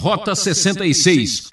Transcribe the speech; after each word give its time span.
Rota 0.00 0.34
66. 0.34 1.48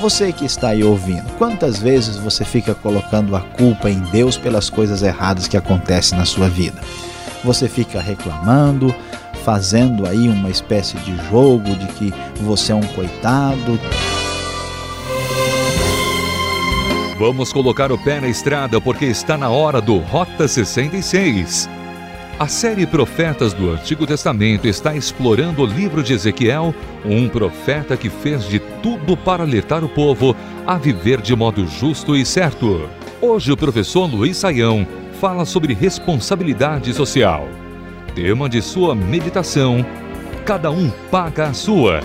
Você 0.00 0.32
que 0.32 0.46
está 0.46 0.70
aí 0.70 0.82
ouvindo, 0.82 1.30
quantas 1.36 1.78
vezes 1.78 2.16
você 2.16 2.42
fica 2.42 2.74
colocando 2.74 3.36
a 3.36 3.40
culpa 3.40 3.90
em 3.90 4.00
Deus 4.04 4.38
pelas 4.38 4.70
coisas 4.70 5.02
erradas 5.02 5.46
que 5.46 5.54
acontecem 5.54 6.16
na 6.16 6.24
sua 6.24 6.48
vida? 6.48 6.80
Você 7.44 7.68
fica 7.68 8.00
reclamando, 8.00 8.94
fazendo 9.44 10.08
aí 10.08 10.30
uma 10.30 10.48
espécie 10.48 10.96
de 10.96 11.14
jogo 11.28 11.76
de 11.76 11.86
que 11.88 12.14
você 12.40 12.72
é 12.72 12.74
um 12.74 12.80
coitado. 12.80 13.78
Vamos 17.18 17.52
colocar 17.52 17.92
o 17.92 17.98
pé 18.02 18.18
na 18.18 18.28
estrada 18.28 18.80
porque 18.80 19.04
está 19.04 19.36
na 19.36 19.50
hora 19.50 19.78
do 19.78 19.98
Rota 19.98 20.48
66. 20.48 21.68
A 22.38 22.46
série 22.46 22.86
Profetas 22.86 23.52
do 23.52 23.72
Antigo 23.72 24.06
Testamento 24.06 24.68
está 24.68 24.94
explorando 24.94 25.60
o 25.60 25.66
livro 25.66 26.04
de 26.04 26.12
Ezequiel, 26.12 26.72
um 27.04 27.28
profeta 27.28 27.96
que 27.96 28.08
fez 28.08 28.44
de 28.44 28.60
tudo 28.80 29.16
para 29.16 29.42
alertar 29.42 29.82
o 29.82 29.88
povo 29.88 30.36
a 30.64 30.78
viver 30.78 31.20
de 31.20 31.34
modo 31.34 31.66
justo 31.66 32.14
e 32.14 32.24
certo. 32.24 32.88
Hoje 33.20 33.50
o 33.50 33.56
professor 33.56 34.06
Luiz 34.06 34.36
Saião 34.36 34.86
fala 35.20 35.44
sobre 35.44 35.74
responsabilidade 35.74 36.94
social. 36.94 37.48
Tema 38.14 38.48
de 38.48 38.62
sua 38.62 38.94
meditação: 38.94 39.84
Cada 40.44 40.70
um 40.70 40.90
paga 41.10 41.48
a 41.48 41.52
sua. 41.52 42.04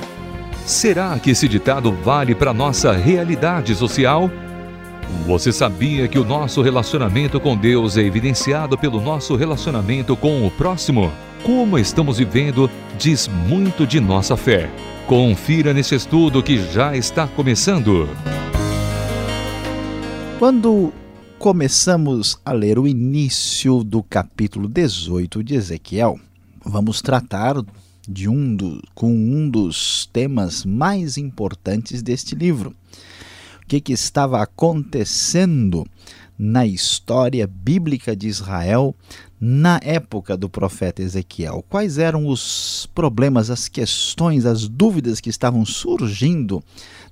Será 0.66 1.20
que 1.20 1.30
esse 1.30 1.48
ditado 1.48 1.92
vale 1.92 2.34
para 2.34 2.56
nossa 2.56 2.92
realidade 2.92 3.76
social? 3.76 4.32
Você 5.26 5.52
sabia 5.52 6.08
que 6.08 6.20
o 6.20 6.26
nosso 6.26 6.62
relacionamento 6.62 7.40
com 7.40 7.56
Deus 7.56 7.98
é 7.98 8.02
evidenciado 8.02 8.78
pelo 8.78 9.00
nosso 9.00 9.36
relacionamento 9.36 10.18
com 10.18 10.46
o 10.46 10.52
próximo? 10.52 11.12
Como 11.44 11.80
estamos 11.80 12.18
vivendo 12.18 12.70
diz 12.98 13.28
muito 13.28 13.88
de 13.88 14.00
nossa 14.00 14.36
fé. 14.36 14.70
Confira 15.08 15.74
nesse 15.74 15.96
estudo 15.96 16.44
que 16.44 16.58
já 16.72 16.96
está 16.96 17.28
começando. 17.28 18.08
Quando 20.40 20.94
começamos 21.40 22.38
a 22.46 22.52
ler 22.52 22.78
o 22.78 22.88
início 22.88 23.84
do 23.84 24.04
capítulo 24.04 24.68
18 24.68 25.44
de 25.44 25.56
Ezequiel, 25.56 26.20
vamos 26.66 27.02
tratar 27.02 27.56
de 28.08 28.28
um 28.28 28.56
do, 28.56 28.82
com 28.94 29.10
um 29.12 29.50
dos 29.50 30.10
temas 30.12 30.66
mais 30.66 31.18
importantes 31.18 32.02
deste 32.02 32.36
livro 32.36 32.76
o 33.64 33.68
que, 33.68 33.80
que 33.80 33.94
estava 33.94 34.42
acontecendo 34.42 35.86
na 36.38 36.66
história 36.66 37.48
bíblica 37.48 38.16
de 38.16 38.28
Israel 38.28 38.96
na 39.40 39.80
época 39.84 40.38
do 40.38 40.50
profeta 40.50 41.02
Ezequiel. 41.02 41.64
Quais 41.70 41.98
eram 41.98 42.28
os 42.28 42.90
problemas, 42.96 43.50
as 43.50 43.68
questões, 43.68 44.46
as 44.46 44.68
dúvidas 44.68 45.20
que 45.20 45.30
estavam 45.30 45.66
surgindo 45.66 46.64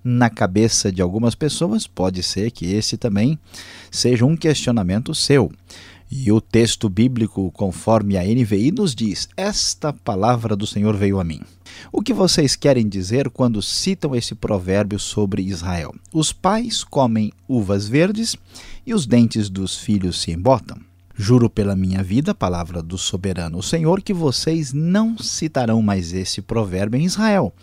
na 0.04 0.30
cabeça 0.30 0.92
de 0.92 1.02
algumas 1.02 1.36
pessoas? 1.36 1.88
Pode 1.88 2.24
ser 2.24 2.52
que 2.52 2.66
esse 2.74 2.98
também 2.98 3.38
seja 3.90 4.26
um 4.26 4.36
questionamento 4.36 5.14
seu. 5.14 5.52
E 6.14 6.30
o 6.30 6.42
texto 6.42 6.90
bíblico, 6.90 7.50
conforme 7.52 8.18
a 8.18 8.24
NVI, 8.24 8.74
nos 8.74 8.94
diz: 8.94 9.30
Esta 9.38 9.94
palavra 9.94 10.58
do 10.58 10.68
Senhor 10.68 10.98
veio 10.98 11.22
a 11.22 11.24
mim. 11.24 11.40
O 11.90 12.02
que 12.02 12.14
vocês 12.14 12.54
querem 12.54 12.90
dizer 12.90 13.30
quando 13.30 13.62
citam 13.62 14.14
esse 14.14 14.36
provérbio 14.36 15.00
sobre 15.00 15.42
Israel? 15.42 15.96
Os 16.14 16.34
pais 16.34 16.84
comem 16.84 17.32
uvas 17.48 17.88
verdes 17.88 18.36
e 18.86 18.94
os 18.94 19.06
dentes 19.06 19.50
dos 19.50 19.78
filhos 19.78 20.22
se 20.22 20.32
embotam. 20.32 20.78
Juro 21.16 21.50
pela 21.50 21.78
minha 21.78 22.04
vida, 22.04 22.36
palavra 22.36 22.82
do 22.82 22.98
soberano 22.98 23.64
Senhor, 23.64 24.02
que 24.02 24.14
vocês 24.14 24.74
não 24.74 25.18
citarão 25.18 25.82
mais 25.82 26.12
esse 26.12 26.42
provérbio 26.42 27.00
em 27.00 27.06
Israel, 27.06 27.54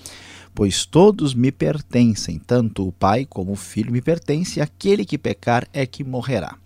pois 0.55 0.85
todos 0.85 1.35
me 1.35 1.53
pertencem, 1.53 2.39
tanto 2.39 2.87
o 2.87 2.93
pai 2.93 3.25
como 3.25 3.53
o 3.53 3.57
filho 3.57 3.93
me 3.93 4.01
pertence, 4.01 4.59
e 4.59 4.63
aquele 4.63 5.05
que 5.05 5.19
pecar 5.19 5.67
é 5.73 5.87
que 5.87 6.05
morrerá. 6.05 6.57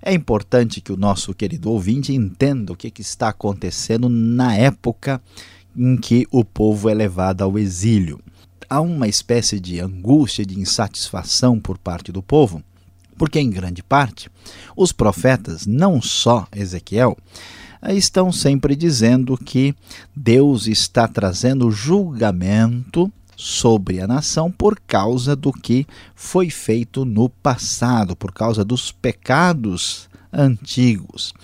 É 0.00 0.12
importante 0.12 0.80
que 0.80 0.92
o 0.92 0.96
nosso 0.96 1.34
querido 1.34 1.70
ouvinte 1.70 2.12
entenda 2.12 2.72
o 2.72 2.76
que, 2.76 2.90
que 2.90 3.02
está 3.02 3.28
acontecendo 3.28 4.08
na 4.08 4.56
época 4.56 5.20
em 5.76 5.96
que 5.96 6.26
o 6.30 6.44
povo 6.44 6.88
é 6.88 6.94
levado 6.94 7.42
ao 7.42 7.58
exílio. 7.58 8.20
Há 8.68 8.80
uma 8.80 9.06
espécie 9.06 9.60
de 9.60 9.80
angústia, 9.80 10.44
de 10.44 10.58
insatisfação 10.58 11.60
por 11.60 11.78
parte 11.78 12.10
do 12.10 12.22
povo, 12.22 12.62
porque, 13.16 13.38
em 13.38 13.50
grande 13.50 13.82
parte, 13.82 14.30
os 14.76 14.92
profetas, 14.92 15.66
não 15.66 16.00
só 16.00 16.46
Ezequiel, 16.54 17.16
estão 17.90 18.32
sempre 18.32 18.74
dizendo 18.74 19.36
que 19.36 19.74
Deus 20.14 20.66
está 20.66 21.06
trazendo 21.06 21.70
julgamento 21.70 23.12
sobre 23.36 24.00
a 24.00 24.06
nação 24.06 24.50
por 24.50 24.78
causa 24.80 25.34
do 25.34 25.52
que 25.52 25.86
foi 26.14 26.50
feito 26.50 27.04
no 27.04 27.28
passado, 27.28 28.14
por 28.14 28.32
causa 28.32 28.64
dos 28.64 28.92
pecados 28.92 30.08
antigos. 30.32 31.34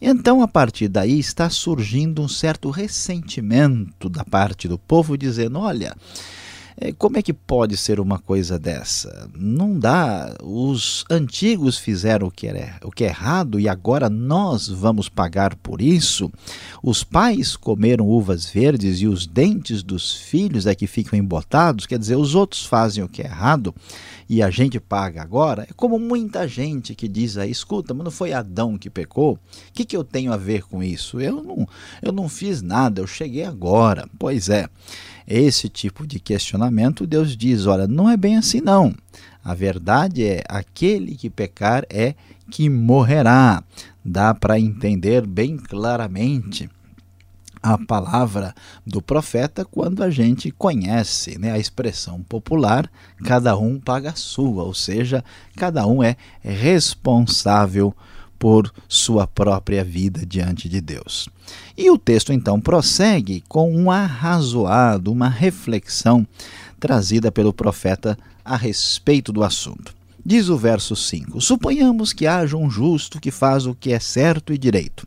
Então, 0.00 0.42
a 0.42 0.48
partir 0.48 0.88
daí, 0.88 1.18
está 1.18 1.48
surgindo 1.48 2.22
um 2.22 2.28
certo 2.28 2.70
ressentimento 2.70 4.08
da 4.08 4.24
parte 4.24 4.68
do 4.68 4.78
povo, 4.78 5.16
dizendo: 5.16 5.58
olha. 5.58 5.96
É, 6.76 6.92
como 6.92 7.16
é 7.16 7.22
que 7.22 7.32
pode 7.32 7.76
ser 7.76 8.00
uma 8.00 8.18
coisa 8.18 8.58
dessa? 8.58 9.30
Não 9.36 9.78
dá. 9.78 10.34
Os 10.42 11.04
antigos 11.08 11.78
fizeram 11.78 12.26
o 12.26 12.30
que, 12.30 12.48
era, 12.48 12.78
o 12.82 12.90
que 12.90 13.04
é 13.04 13.08
errado 13.08 13.60
e 13.60 13.68
agora 13.68 14.10
nós 14.10 14.68
vamos 14.68 15.08
pagar 15.08 15.54
por 15.54 15.80
isso. 15.80 16.30
Os 16.82 17.04
pais 17.04 17.56
comeram 17.56 18.08
uvas 18.08 18.46
verdes 18.46 19.00
e 19.00 19.06
os 19.06 19.24
dentes 19.24 19.82
dos 19.82 20.14
filhos 20.14 20.66
é 20.66 20.74
que 20.74 20.88
ficam 20.88 21.18
embotados. 21.18 21.86
Quer 21.86 21.98
dizer, 21.98 22.16
os 22.16 22.34
outros 22.34 22.66
fazem 22.66 23.04
o 23.04 23.08
que 23.08 23.22
é 23.22 23.26
errado 23.26 23.72
e 24.28 24.42
a 24.42 24.50
gente 24.50 24.80
paga 24.80 25.22
agora. 25.22 25.66
É 25.70 25.72
como 25.76 25.98
muita 25.98 26.48
gente 26.48 26.94
que 26.94 27.06
diz 27.06 27.36
aí: 27.36 27.50
escuta, 27.50 27.94
mas 27.94 28.04
não 28.04 28.10
foi 28.10 28.32
Adão 28.32 28.76
que 28.76 28.90
pecou? 28.90 29.34
O 29.34 29.38
que, 29.72 29.84
que 29.84 29.96
eu 29.96 30.02
tenho 30.02 30.32
a 30.32 30.36
ver 30.36 30.64
com 30.64 30.82
isso? 30.82 31.20
Eu 31.20 31.40
não, 31.40 31.68
eu 32.02 32.10
não 32.10 32.28
fiz 32.28 32.62
nada, 32.62 33.00
eu 33.00 33.06
cheguei 33.06 33.44
agora. 33.44 34.08
Pois 34.18 34.48
é 34.48 34.68
esse 35.26 35.68
tipo 35.68 36.06
de 36.06 36.20
questionamento, 36.20 37.06
Deus 37.06 37.36
diz: 37.36 37.66
olha, 37.66 37.86
não 37.86 38.08
é 38.08 38.16
bem 38.16 38.36
assim 38.36 38.60
não. 38.60 38.94
A 39.42 39.54
verdade 39.54 40.24
é: 40.24 40.42
aquele 40.48 41.14
que 41.14 41.30
pecar 41.30 41.84
é 41.88 42.14
que 42.50 42.68
morrerá. 42.68 43.62
Dá 44.04 44.34
para 44.34 44.60
entender 44.60 45.26
bem 45.26 45.56
claramente 45.56 46.68
a 47.64 47.78
palavra 47.78 48.54
do 48.86 49.00
profeta 49.00 49.64
quando 49.64 50.02
a 50.02 50.10
gente 50.10 50.50
conhece 50.50 51.38
né, 51.38 51.50
a 51.50 51.58
expressão 51.58 52.22
popular 52.22 52.90
cada 53.24 53.56
um 53.56 53.80
paga 53.80 54.10
a 54.10 54.14
sua, 54.14 54.64
ou 54.64 54.74
seja, 54.74 55.24
cada 55.56 55.86
um 55.86 56.02
é 56.02 56.14
responsável 56.42 57.96
por 58.38 58.72
sua 58.88 59.26
própria 59.26 59.84
vida 59.84 60.24
diante 60.26 60.68
de 60.68 60.80
Deus. 60.80 61.28
E 61.76 61.90
o 61.90 61.98
texto 61.98 62.32
então 62.32 62.60
prossegue 62.60 63.42
com 63.48 63.74
um 63.74 63.90
arrazoado, 63.90 65.12
uma 65.12 65.28
reflexão 65.28 66.26
trazida 66.78 67.32
pelo 67.32 67.52
profeta 67.52 68.18
a 68.44 68.56
respeito 68.56 69.32
do 69.32 69.42
assunto. 69.42 69.94
Diz 70.24 70.48
o 70.48 70.56
verso 70.56 70.94
5: 70.94 71.40
Suponhamos 71.40 72.12
que 72.12 72.26
haja 72.26 72.56
um 72.56 72.70
justo 72.70 73.20
que 73.20 73.30
faz 73.30 73.66
o 73.66 73.74
que 73.74 73.92
é 73.92 74.00
certo 74.00 74.52
e 74.52 74.58
direito. 74.58 75.06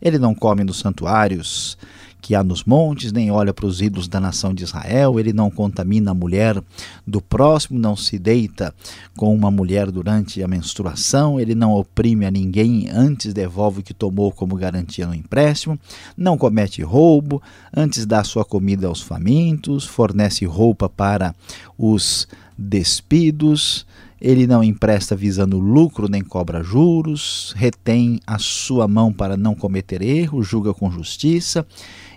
Ele 0.00 0.18
não 0.18 0.34
come 0.34 0.64
nos 0.64 0.78
santuários 0.78 1.78
que 2.22 2.36
há 2.36 2.44
nos 2.44 2.62
montes, 2.62 3.10
nem 3.10 3.32
olha 3.32 3.52
para 3.52 3.66
os 3.66 3.82
ídolos 3.82 4.06
da 4.06 4.20
nação 4.20 4.54
de 4.54 4.62
Israel, 4.62 5.18
ele 5.18 5.32
não 5.32 5.50
contamina 5.50 6.12
a 6.12 6.14
mulher 6.14 6.62
do 7.04 7.20
próximo, 7.20 7.80
não 7.80 7.96
se 7.96 8.16
deita 8.16 8.72
com 9.16 9.34
uma 9.34 9.50
mulher 9.50 9.90
durante 9.90 10.40
a 10.40 10.46
menstruação, 10.46 11.40
ele 11.40 11.52
não 11.52 11.72
oprime 11.72 12.24
a 12.24 12.30
ninguém, 12.30 12.88
antes 12.88 13.34
devolve 13.34 13.80
o 13.80 13.82
que 13.82 13.92
tomou 13.92 14.30
como 14.30 14.54
garantia 14.54 15.04
no 15.04 15.14
empréstimo, 15.14 15.76
não 16.16 16.38
comete 16.38 16.80
roubo, 16.80 17.42
antes 17.76 18.06
dá 18.06 18.22
sua 18.22 18.44
comida 18.44 18.86
aos 18.86 19.00
famintos, 19.00 19.84
fornece 19.84 20.44
roupa 20.44 20.88
para 20.88 21.34
os 21.76 22.28
despidos, 22.56 23.84
ele 24.24 24.46
não 24.46 24.62
empresta 24.62 25.16
visando 25.16 25.58
lucro 25.58 26.08
nem 26.08 26.22
cobra 26.22 26.62
juros, 26.62 27.52
retém 27.56 28.20
a 28.24 28.38
sua 28.38 28.86
mão 28.86 29.12
para 29.12 29.36
não 29.36 29.52
cometer 29.52 30.00
erro, 30.00 30.44
julga 30.44 30.72
com 30.72 30.88
justiça, 30.92 31.66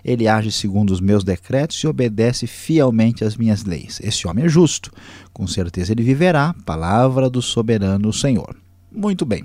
ele 0.04 0.28
age 0.28 0.52
segundo 0.52 0.92
os 0.92 1.00
meus 1.00 1.24
decretos 1.24 1.76
e 1.78 1.86
obedece 1.88 2.46
fielmente 2.46 3.24
às 3.24 3.36
minhas 3.36 3.64
leis. 3.64 3.98
Esse 4.00 4.28
homem 4.28 4.44
é 4.44 4.48
justo, 4.48 4.92
com 5.32 5.48
certeza 5.48 5.90
ele 5.90 6.04
viverá, 6.04 6.54
palavra 6.64 7.28
do 7.28 7.42
soberano 7.42 8.12
Senhor. 8.12 8.54
Muito 8.92 9.26
bem. 9.26 9.44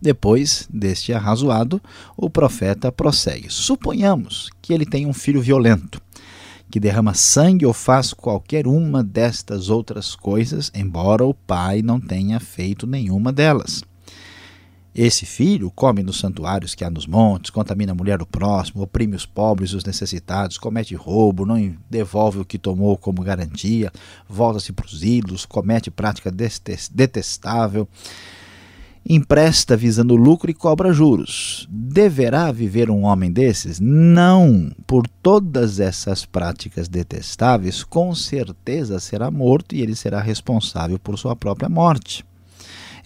Depois 0.00 0.66
deste 0.72 1.12
arrazoado, 1.12 1.78
o 2.16 2.30
profeta 2.30 2.90
prossegue. 2.90 3.50
Suponhamos 3.50 4.48
que 4.62 4.72
ele 4.72 4.86
tem 4.86 5.04
um 5.04 5.12
filho 5.12 5.42
violento 5.42 6.00
que 6.70 6.80
derrama 6.80 7.14
sangue 7.14 7.64
ou 7.64 7.72
faz 7.72 8.12
qualquer 8.12 8.66
uma 8.66 9.02
destas 9.02 9.70
outras 9.70 10.14
coisas, 10.14 10.70
embora 10.74 11.24
o 11.24 11.34
pai 11.34 11.82
não 11.82 12.00
tenha 12.00 12.38
feito 12.38 12.86
nenhuma 12.86 13.32
delas. 13.32 13.82
Esse 14.94 15.24
filho 15.24 15.70
come 15.70 16.02
nos 16.02 16.18
santuários 16.18 16.74
que 16.74 16.84
há 16.84 16.90
nos 16.90 17.06
montes, 17.06 17.50
contamina 17.50 17.92
a 17.92 17.94
mulher 17.94 18.18
do 18.18 18.26
próximo, 18.26 18.82
oprime 18.82 19.14
os 19.14 19.24
pobres 19.24 19.70
e 19.70 19.76
os 19.76 19.84
necessitados, 19.84 20.58
comete 20.58 20.94
roubo, 20.94 21.46
não 21.46 21.76
devolve 21.88 22.40
o 22.40 22.44
que 22.44 22.58
tomou 22.58 22.96
como 22.96 23.22
garantia, 23.22 23.92
volta-se 24.28 24.72
para 24.72 24.86
os 24.86 25.04
ídolos, 25.04 25.46
comete 25.46 25.88
prática 25.88 26.32
detestável 26.32 27.88
empresta 29.08 29.74
visando 29.74 30.14
lucro 30.14 30.50
e 30.50 30.54
cobra 30.54 30.92
juros. 30.92 31.66
Deverá 31.70 32.52
viver 32.52 32.90
um 32.90 33.04
homem 33.04 33.32
desses? 33.32 33.80
Não. 33.80 34.70
Por 34.86 35.08
todas 35.22 35.80
essas 35.80 36.26
práticas 36.26 36.88
detestáveis, 36.88 37.82
com 37.82 38.14
certeza 38.14 39.00
será 39.00 39.30
morto 39.30 39.74
e 39.74 39.80
ele 39.80 39.94
será 39.94 40.20
responsável 40.20 40.98
por 40.98 41.18
sua 41.18 41.34
própria 41.34 41.70
morte. 41.70 42.22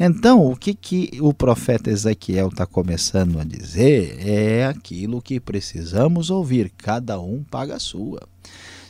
Então, 0.00 0.44
o 0.44 0.56
que, 0.56 0.74
que 0.74 1.10
o 1.20 1.32
profeta 1.32 1.88
Ezequiel 1.88 2.48
está 2.48 2.66
começando 2.66 3.38
a 3.38 3.44
dizer 3.44 4.18
é 4.26 4.66
aquilo 4.66 5.22
que 5.22 5.38
precisamos 5.38 6.30
ouvir: 6.30 6.72
cada 6.76 7.20
um 7.20 7.44
paga 7.44 7.76
a 7.76 7.80
sua. 7.80 8.20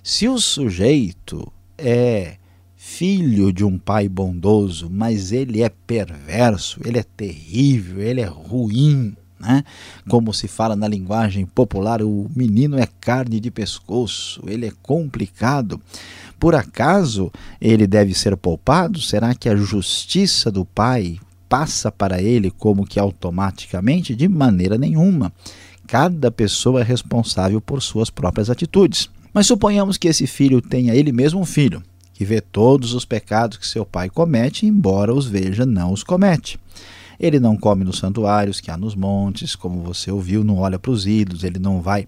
Se 0.02 0.26
o 0.28 0.38
sujeito 0.38 1.52
é 1.76 2.36
filho 2.92 3.50
de 3.50 3.64
um 3.64 3.78
pai 3.78 4.06
bondoso, 4.06 4.90
mas 4.90 5.32
ele 5.32 5.62
é 5.62 5.70
perverso, 5.70 6.78
ele 6.84 6.98
é 6.98 7.02
terrível, 7.02 8.02
ele 8.02 8.20
é 8.20 8.26
ruim. 8.26 9.16
Né? 9.40 9.64
Como 10.08 10.32
se 10.32 10.46
fala 10.46 10.76
na 10.76 10.86
linguagem 10.86 11.46
popular, 11.46 12.02
o 12.02 12.30
menino 12.36 12.78
é 12.78 12.86
carne 13.00 13.40
de 13.40 13.50
pescoço, 13.50 14.42
ele 14.46 14.66
é 14.66 14.72
complicado. 14.82 15.80
Por 16.38 16.54
acaso 16.54 17.32
ele 17.58 17.86
deve 17.86 18.12
ser 18.12 18.36
poupado? 18.36 19.00
Será 19.00 19.34
que 19.34 19.48
a 19.48 19.56
justiça 19.56 20.50
do 20.50 20.64
pai 20.64 21.18
passa 21.48 21.90
para 21.90 22.20
ele 22.20 22.50
como 22.50 22.86
que 22.86 23.00
automaticamente? 23.00 24.14
De 24.14 24.28
maneira 24.28 24.76
nenhuma. 24.76 25.32
Cada 25.86 26.30
pessoa 26.30 26.82
é 26.82 26.84
responsável 26.84 27.60
por 27.60 27.80
suas 27.80 28.10
próprias 28.10 28.50
atitudes. 28.50 29.08
Mas 29.32 29.46
suponhamos 29.46 29.96
que 29.96 30.08
esse 30.08 30.26
filho 30.26 30.60
tenha 30.60 30.94
ele 30.94 31.10
mesmo 31.10 31.40
um 31.40 31.46
filho 31.46 31.82
que 32.22 32.24
vê 32.24 32.40
todos 32.40 32.94
os 32.94 33.04
pecados 33.04 33.58
que 33.58 33.66
seu 33.66 33.84
pai 33.84 34.08
comete, 34.08 34.64
embora 34.64 35.12
os 35.12 35.26
veja, 35.26 35.66
não 35.66 35.92
os 35.92 36.04
comete. 36.04 36.56
Ele 37.18 37.40
não 37.40 37.56
come 37.56 37.82
nos 37.82 37.98
santuários 37.98 38.60
que 38.60 38.70
há 38.70 38.76
nos 38.76 38.94
montes, 38.94 39.56
como 39.56 39.82
você 39.82 40.08
ouviu, 40.08 40.44
não 40.44 40.58
olha 40.58 40.78
para 40.78 40.92
os 40.92 41.04
ídolos, 41.04 41.42
ele 41.42 41.58
não 41.58 41.82
vai 41.82 42.06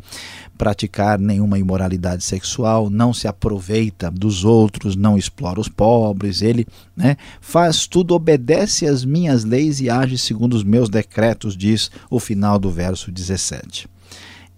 praticar 0.57 1.19
nenhuma 1.19 1.59
imoralidade 1.59 2.23
sexual, 2.23 2.89
não 2.89 3.13
se 3.13 3.27
aproveita 3.27 4.09
dos 4.09 4.45
outros, 4.45 4.95
não 4.95 5.19
explora 5.19 5.61
os 5.61 5.69
pobres, 5.69 6.43
ele 6.43 6.65
né, 6.97 7.17
faz 7.41 7.89
tudo, 7.89 8.15
obedece 8.15 8.87
às 8.87 9.05
minhas 9.05 9.45
leis 9.45 9.81
e 9.81 9.91
age 9.91 10.17
segundo 10.17 10.55
os 10.55 10.63
meus 10.63 10.89
decretos, 10.89 11.57
diz 11.57 11.91
o 12.09 12.21
final 12.21 12.57
do 12.57 12.71
verso 12.71 13.11
17 13.11 13.89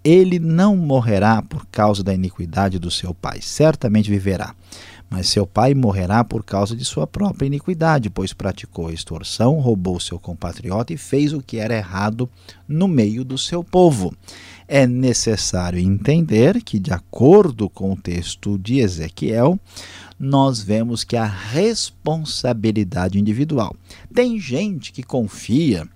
ele 0.03 0.39
não 0.39 0.77
morrerá 0.77 1.41
por 1.41 1.65
causa 1.65 2.01
da 2.01 2.13
iniquidade 2.13 2.79
do 2.79 2.89
seu 2.89 3.13
pai, 3.13 3.39
certamente 3.41 4.09
viverá 4.09 4.55
mas 5.09 5.29
seu 5.29 5.47
pai 5.47 5.73
morrerá 5.73 6.23
por 6.23 6.43
causa 6.43 6.75
de 6.75 6.83
sua 6.83 7.07
própria 7.07 7.47
iniquidade, 7.47 8.09
pois 8.09 8.33
praticou 8.33 8.91
extorsão, 8.91 9.59
roubou 9.59 9.99
seu 9.99 10.19
compatriota 10.19 10.93
e 10.93 10.97
fez 10.97 11.33
o 11.33 11.41
que 11.41 11.57
era 11.57 11.75
errado 11.75 12.29
no 12.67 12.87
meio 12.87 13.23
do 13.23 13.37
seu 13.37 13.63
povo. 13.63 14.13
É 14.67 14.85
necessário 14.85 15.79
entender 15.79 16.61
que, 16.61 16.77
de 16.77 16.91
acordo 16.91 17.69
com 17.69 17.93
o 17.93 17.95
texto 17.95 18.57
de 18.57 18.79
Ezequiel, 18.79 19.57
nós 20.19 20.61
vemos 20.61 21.03
que 21.05 21.15
a 21.15 21.25
responsabilidade 21.25 23.17
individual. 23.17 23.73
Tem 24.13 24.37
gente 24.39 24.91
que 24.91 25.03
confia 25.03 25.87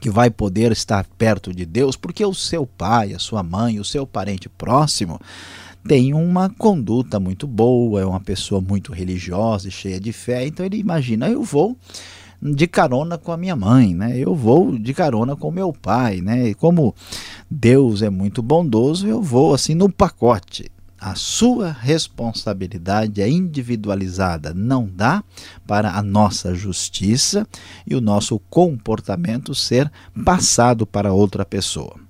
que 0.00 0.08
vai 0.08 0.30
poder 0.30 0.72
estar 0.72 1.04
perto 1.18 1.52
de 1.52 1.66
Deus 1.66 1.96
porque 1.96 2.24
o 2.24 2.32
seu 2.32 2.64
pai, 2.66 3.12
a 3.12 3.18
sua 3.18 3.42
mãe, 3.42 3.80
o 3.80 3.84
seu 3.84 4.06
parente 4.06 4.48
próximo 4.48 5.20
tem 5.86 6.14
uma 6.14 6.48
conduta 6.50 7.18
muito 7.18 7.46
boa, 7.46 8.00
é 8.00 8.04
uma 8.04 8.20
pessoa 8.20 8.60
muito 8.60 8.92
religiosa 8.92 9.68
e 9.68 9.70
cheia 9.70 9.98
de 9.98 10.12
fé, 10.12 10.46
então 10.46 10.64
ele 10.64 10.76
imagina, 10.76 11.28
eu 11.28 11.42
vou 11.42 11.76
de 12.42 12.66
carona 12.66 13.18
com 13.18 13.32
a 13.32 13.36
minha 13.36 13.54
mãe, 13.54 13.94
né? 13.94 14.18
Eu 14.18 14.34
vou 14.34 14.78
de 14.78 14.94
carona 14.94 15.36
com 15.36 15.50
meu 15.50 15.72
pai, 15.72 16.20
né? 16.20 16.48
E 16.48 16.54
como 16.54 16.94
Deus 17.50 18.02
é 18.02 18.08
muito 18.08 18.42
bondoso, 18.42 19.06
eu 19.06 19.20
vou 19.20 19.52
assim 19.52 19.74
no 19.74 19.90
pacote. 19.90 20.70
A 20.98 21.14
sua 21.14 21.72
responsabilidade 21.72 23.22
é 23.22 23.28
individualizada, 23.28 24.52
não 24.52 24.86
dá 24.86 25.24
para 25.66 25.92
a 25.96 26.02
nossa 26.02 26.54
justiça 26.54 27.46
e 27.86 27.94
o 27.94 28.02
nosso 28.02 28.38
comportamento 28.50 29.54
ser 29.54 29.90
passado 30.24 30.86
para 30.86 31.12
outra 31.12 31.44
pessoa. 31.44 32.09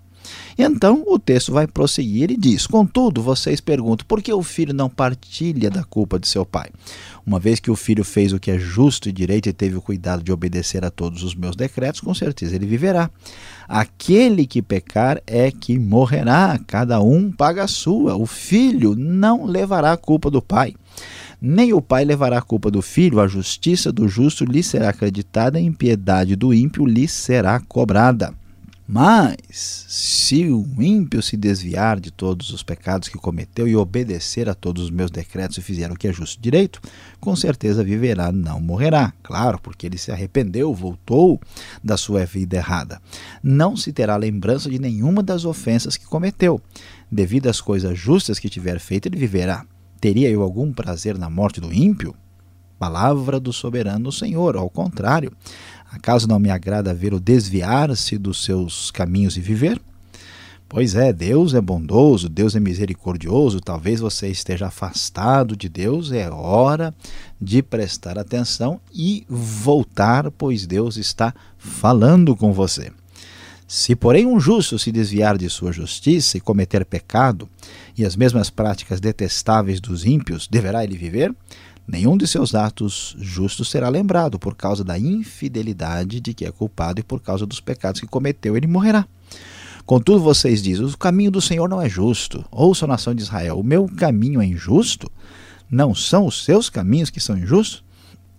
Então 0.59 1.05
o 1.06 1.19
texto 1.19 1.53
vai 1.53 1.67
prosseguir 1.67 2.31
e 2.31 2.37
diz: 2.37 2.67
Contudo, 2.67 3.23
vocês 3.23 3.61
perguntam 3.61 4.06
por 4.06 4.23
que 4.23 4.32
o 4.32 4.43
filho 4.43 4.75
não 4.75 4.88
partilha 4.88 5.71
da 5.71 5.82
culpa 5.85 6.19
de 6.19 6.29
seu 6.29 6.44
pai? 6.44 6.71
Uma 7.27 7.38
vez 7.38 7.61
que 7.61 7.71
o 7.71 7.77
filho 7.77 8.05
fez 8.05 8.32
o 8.32 8.41
que 8.41 8.50
é 8.50 8.59
justo 8.59 9.09
e 9.09 9.12
direito 9.12 9.49
e 9.49 9.53
teve 9.53 9.77
o 9.77 9.82
cuidado 9.82 10.23
de 10.23 10.32
obedecer 10.32 10.85
a 10.85 10.91
todos 10.91 11.23
os 11.23 11.35
meus 11.35 11.55
decretos, 11.55 12.00
com 12.00 12.12
certeza 12.15 12.56
ele 12.56 12.67
viverá. 12.67 13.11
Aquele 13.69 14.47
que 14.47 14.61
pecar 14.61 15.23
é 15.27 15.50
que 15.50 15.79
morrerá, 15.79 16.59
cada 16.67 17.00
um 17.00 17.31
paga 17.31 17.65
a 17.65 17.69
sua. 17.69 18.17
O 18.17 18.26
filho 18.26 18.97
não 18.97 19.44
levará 19.44 19.93
a 19.93 19.97
culpa 19.97 20.31
do 20.31 20.43
pai. 20.43 20.75
Nem 21.41 21.73
o 21.73 21.81
pai 21.81 22.05
levará 22.05 22.38
a 22.38 22.43
culpa 22.43 22.71
do 22.71 22.83
filho, 22.83 23.19
a 23.19 23.26
justiça 23.26 23.91
do 23.91 24.06
justo 24.06 24.44
lhe 24.44 24.62
será 24.62 24.91
acreditada, 24.91 25.56
a 25.56 25.62
impiedade 25.62 26.37
do 26.37 26.53
ímpio 26.53 26.85
lhe 26.85 27.09
será 27.09 27.59
cobrada. 27.61 28.35
Mas, 28.92 29.84
se 29.87 30.50
o 30.50 30.66
ímpio 30.82 31.22
se 31.22 31.37
desviar 31.37 32.00
de 32.00 32.10
todos 32.10 32.50
os 32.50 32.60
pecados 32.60 33.06
que 33.08 33.16
cometeu 33.16 33.69
e 33.69 33.76
obedecer 33.76 34.48
a 34.48 34.54
todos 34.54 34.82
os 34.82 34.90
meus 34.90 35.12
decretos 35.12 35.58
e 35.58 35.62
fizer 35.62 35.92
o 35.92 35.94
que 35.94 36.08
é 36.08 36.12
justo 36.12 36.40
e 36.40 36.42
direito, 36.42 36.81
com 37.20 37.37
certeza 37.37 37.84
viverá, 37.84 38.32
não 38.32 38.60
morrerá. 38.60 39.12
Claro, 39.22 39.60
porque 39.62 39.87
ele 39.87 39.96
se 39.96 40.10
arrependeu, 40.10 40.75
voltou 40.75 41.40
da 41.84 41.96
sua 41.96 42.26
vida 42.26 42.56
errada. 42.56 43.00
Não 43.40 43.76
se 43.76 43.92
terá 43.92 44.16
lembrança 44.16 44.69
de 44.69 44.81
nenhuma 44.81 45.22
das 45.22 45.44
ofensas 45.44 45.96
que 45.96 46.04
cometeu. 46.04 46.60
Devido 47.08 47.46
às 47.46 47.60
coisas 47.60 47.96
justas 47.96 48.40
que 48.40 48.50
tiver 48.50 48.81
feito, 48.81 49.06
ele 49.06 49.19
viverá. 49.19 49.64
Teria 50.00 50.28
eu 50.28 50.42
algum 50.42 50.72
prazer 50.72 51.16
na 51.16 51.31
morte 51.31 51.60
do 51.60 51.72
ímpio? 51.72 52.12
Palavra 52.76 53.38
do 53.38 53.52
soberano 53.52 54.10
Senhor, 54.10 54.56
ao 54.56 54.69
contrário 54.69 55.31
Acaso 55.90 56.28
não 56.28 56.38
me 56.38 56.50
agrada 56.50 56.94
ver 56.94 57.12
o 57.12 57.20
desviar-se 57.20 58.16
dos 58.16 58.44
seus 58.44 58.90
caminhos 58.90 59.37
e 59.37 59.40
viver? 59.40 59.81
Pois 60.69 60.94
é, 60.94 61.12
Deus 61.12 61.52
é 61.52 61.60
bondoso, 61.60 62.28
Deus 62.28 62.54
é 62.54 62.60
misericordioso. 62.60 63.60
Talvez 63.60 63.98
você 63.98 64.28
esteja 64.28 64.69
afastado 64.69 65.56
de 65.56 65.69
Deus, 65.69 66.12
é 66.12 66.31
hora 66.31 66.94
de 67.40 67.60
prestar 67.60 68.16
atenção 68.16 68.81
e 68.94 69.26
voltar, 69.28 70.30
pois 70.30 70.68
Deus 70.68 70.97
está 70.97 71.35
falando 71.59 72.37
com 72.37 72.52
você. 72.52 72.92
Se, 73.66 73.97
porém, 73.97 74.26
um 74.26 74.38
justo 74.38 74.78
se 74.78 74.92
desviar 74.92 75.37
de 75.37 75.50
sua 75.50 75.73
justiça 75.73 76.37
e 76.37 76.40
cometer 76.40 76.85
pecado, 76.85 77.49
e 77.99 78.04
as 78.04 78.14
mesmas 78.14 78.49
práticas 78.49 79.00
detestáveis 79.00 79.80
dos 79.80 80.04
ímpios, 80.04 80.47
deverá 80.47 80.85
ele 80.85 80.97
viver? 80.97 81.35
Nenhum 81.90 82.16
de 82.16 82.25
seus 82.25 82.54
atos 82.54 83.16
justos 83.18 83.68
será 83.68 83.88
lembrado 83.88 84.38
por 84.38 84.54
causa 84.54 84.85
da 84.85 84.97
infidelidade 84.97 86.20
de 86.20 86.32
que 86.32 86.44
é 86.44 86.52
culpado 86.52 87.00
e 87.00 87.02
por 87.02 87.20
causa 87.20 87.44
dos 87.44 87.59
pecados 87.59 88.00
que 88.00 88.06
cometeu, 88.06 88.56
ele 88.56 88.68
morrerá. 88.68 89.09
Contudo, 89.85 90.20
vocês 90.20 90.62
dizem: 90.62 90.85
o 90.85 90.97
caminho 90.97 91.32
do 91.32 91.40
Senhor 91.40 91.68
não 91.68 91.82
é 91.82 91.88
justo. 91.88 92.44
Ouça, 92.49 92.87
nação 92.87 93.12
de 93.12 93.23
Israel: 93.23 93.59
o 93.59 93.64
meu 93.64 93.88
caminho 93.88 94.40
é 94.40 94.47
injusto? 94.47 95.11
Não 95.68 95.92
são 95.92 96.26
os 96.26 96.44
seus 96.44 96.70
caminhos 96.70 97.11
que 97.11 97.18
são 97.18 97.37
injustos? 97.37 97.82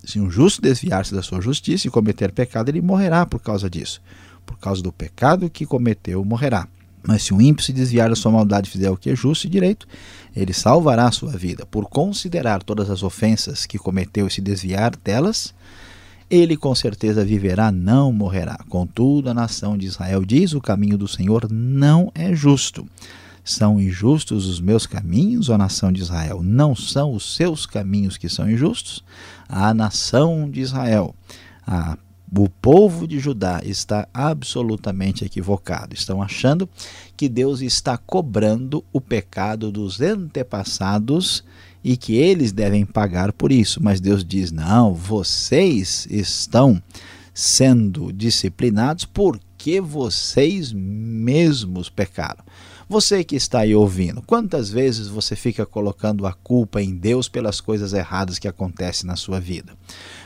Se 0.02 0.18
um 0.18 0.30
justo 0.30 0.62
desviar-se 0.62 1.14
da 1.14 1.20
sua 1.20 1.42
justiça 1.42 1.86
e 1.86 1.90
cometer 1.90 2.32
pecado, 2.32 2.70
ele 2.70 2.80
morrerá 2.80 3.26
por 3.26 3.38
causa 3.38 3.68
disso. 3.68 4.00
Por 4.46 4.58
causa 4.58 4.82
do 4.82 4.90
pecado 4.90 5.50
que 5.50 5.66
cometeu, 5.66 6.24
morrerá. 6.24 6.66
Mas 7.02 7.22
se 7.24 7.34
o 7.34 7.42
ímpio 7.42 7.64
se 7.64 7.72
desviar 7.72 8.08
da 8.08 8.16
sua 8.16 8.30
maldade 8.30 8.68
e 8.68 8.70
fizer 8.70 8.90
o 8.90 8.96
que 8.96 9.10
é 9.10 9.16
justo 9.16 9.46
e 9.46 9.50
direito, 9.50 9.86
ele 10.34 10.52
salvará 10.52 11.06
a 11.06 11.12
sua 11.12 11.32
vida. 11.32 11.66
Por 11.66 11.88
considerar 11.88 12.62
todas 12.62 12.90
as 12.90 13.02
ofensas 13.02 13.66
que 13.66 13.78
cometeu 13.78 14.26
e 14.26 14.30
se 14.30 14.40
desviar 14.40 14.94
delas, 14.96 15.52
ele 16.30 16.56
com 16.56 16.74
certeza 16.74 17.24
viverá, 17.24 17.70
não 17.70 18.12
morrerá. 18.12 18.58
Contudo, 18.68 19.28
a 19.28 19.34
nação 19.34 19.76
de 19.76 19.86
Israel 19.86 20.24
diz: 20.24 20.54
o 20.54 20.60
caminho 20.60 20.96
do 20.96 21.06
Senhor 21.08 21.46
não 21.50 22.10
é 22.14 22.34
justo. 22.34 22.86
São 23.44 23.80
injustos 23.80 24.46
os 24.46 24.60
meus 24.60 24.86
caminhos, 24.86 25.48
ó 25.48 25.58
nação 25.58 25.92
de 25.92 26.00
Israel? 26.00 26.42
Não 26.42 26.76
são 26.76 27.12
os 27.12 27.34
seus 27.34 27.66
caminhos 27.66 28.16
que 28.16 28.28
são 28.28 28.48
injustos? 28.48 29.04
A 29.48 29.74
nação 29.74 30.48
de 30.48 30.60
Israel, 30.60 31.14
a 31.66 31.98
o 32.40 32.48
povo 32.48 33.06
de 33.06 33.18
Judá 33.18 33.60
está 33.62 34.08
absolutamente 34.12 35.24
equivocado. 35.24 35.94
Estão 35.94 36.22
achando 36.22 36.68
que 37.16 37.28
Deus 37.28 37.60
está 37.60 37.98
cobrando 37.98 38.82
o 38.92 39.00
pecado 39.00 39.70
dos 39.70 40.00
antepassados 40.00 41.44
e 41.84 41.96
que 41.96 42.14
eles 42.16 42.52
devem 42.52 42.86
pagar 42.86 43.32
por 43.32 43.52
isso. 43.52 43.82
Mas 43.82 44.00
Deus 44.00 44.24
diz: 44.24 44.50
não, 44.50 44.94
vocês 44.94 46.06
estão 46.10 46.82
sendo 47.34 48.12
disciplinados 48.12 49.04
porque 49.04 49.80
vocês 49.80 50.72
mesmos 50.72 51.88
pecaram. 51.88 52.44
Você 52.88 53.24
que 53.24 53.36
está 53.36 53.60
aí 53.60 53.74
ouvindo, 53.74 54.20
quantas 54.20 54.68
vezes 54.68 55.08
você 55.08 55.34
fica 55.34 55.64
colocando 55.64 56.26
a 56.26 56.32
culpa 56.34 56.82
em 56.82 56.94
Deus 56.94 57.26
pelas 57.26 57.58
coisas 57.58 57.94
erradas 57.94 58.38
que 58.38 58.46
acontecem 58.46 59.06
na 59.06 59.16
sua 59.16 59.40
vida? 59.40 59.72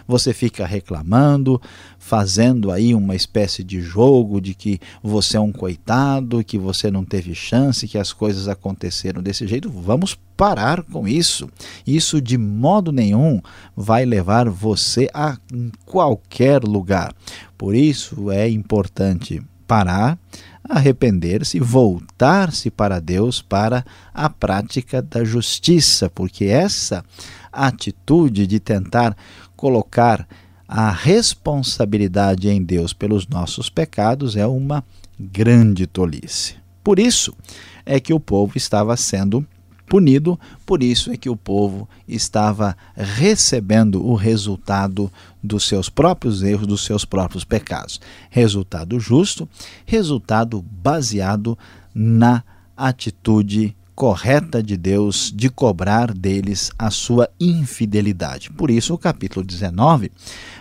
Você 0.06 0.32
fica 0.32 0.66
reclamando, 0.66 1.60
fazendo 1.98 2.70
aí 2.70 2.94
uma 2.94 3.14
espécie 3.14 3.64
de 3.64 3.80
jogo 3.80 4.40
de 4.40 4.54
que 4.54 4.80
você 5.02 5.36
é 5.36 5.40
um 5.40 5.52
coitado, 5.52 6.44
que 6.44 6.58
você 6.58 6.90
não 6.90 7.04
teve 7.04 7.34
chance, 7.34 7.88
que 7.88 7.98
as 7.98 8.12
coisas 8.12 8.48
aconteceram 8.48 9.22
desse 9.22 9.46
jeito. 9.46 9.70
Vamos 9.70 10.16
parar 10.36 10.82
com 10.82 11.08
isso. 11.08 11.48
Isso 11.86 12.20
de 12.20 12.38
modo 12.38 12.92
nenhum 12.92 13.40
vai 13.76 14.04
levar 14.04 14.48
você 14.48 15.08
a 15.12 15.36
qualquer 15.84 16.62
lugar. 16.62 17.14
Por 17.56 17.74
isso 17.74 18.30
é 18.30 18.48
importante 18.48 19.42
parar, 19.66 20.18
arrepender-se, 20.62 21.58
voltar-se 21.58 22.70
para 22.70 23.00
Deus 23.00 23.42
para 23.42 23.84
a 24.14 24.28
prática 24.28 25.02
da 25.02 25.24
justiça, 25.24 26.08
porque 26.10 26.44
essa 26.44 27.04
atitude 27.52 28.46
de 28.46 28.60
tentar 28.60 29.16
colocar 29.56 30.26
a 30.68 30.90
responsabilidade 30.90 32.48
em 32.48 32.62
Deus 32.62 32.92
pelos 32.92 33.26
nossos 33.26 33.68
pecados 33.68 34.36
é 34.36 34.46
uma 34.46 34.84
grande 35.18 35.86
tolice. 35.86 36.56
Por 36.82 36.98
isso 36.98 37.34
é 37.84 37.98
que 38.00 38.12
o 38.12 38.20
povo 38.20 38.56
estava 38.56 38.96
sendo 38.96 39.46
punido, 39.86 40.38
por 40.64 40.82
isso 40.82 41.12
é 41.12 41.16
que 41.16 41.30
o 41.30 41.36
povo 41.36 41.88
estava 42.08 42.76
recebendo 42.94 44.04
o 44.04 44.14
resultado 44.14 45.10
dos 45.42 45.66
seus 45.66 45.88
próprios 45.88 46.42
erros, 46.42 46.66
dos 46.66 46.84
seus 46.84 47.04
próprios 47.04 47.44
pecados. 47.44 48.00
Resultado 48.28 48.98
justo, 48.98 49.48
resultado 49.84 50.60
baseado 50.62 51.56
na 51.94 52.42
atitude 52.76 53.74
correta 53.96 54.62
de 54.62 54.76
Deus 54.76 55.32
de 55.34 55.48
cobrar 55.48 56.12
deles 56.12 56.70
a 56.78 56.90
sua 56.90 57.30
infidelidade. 57.40 58.50
Por 58.50 58.70
isso, 58.70 58.92
o 58.92 58.98
capítulo 58.98 59.44
19 59.44 60.12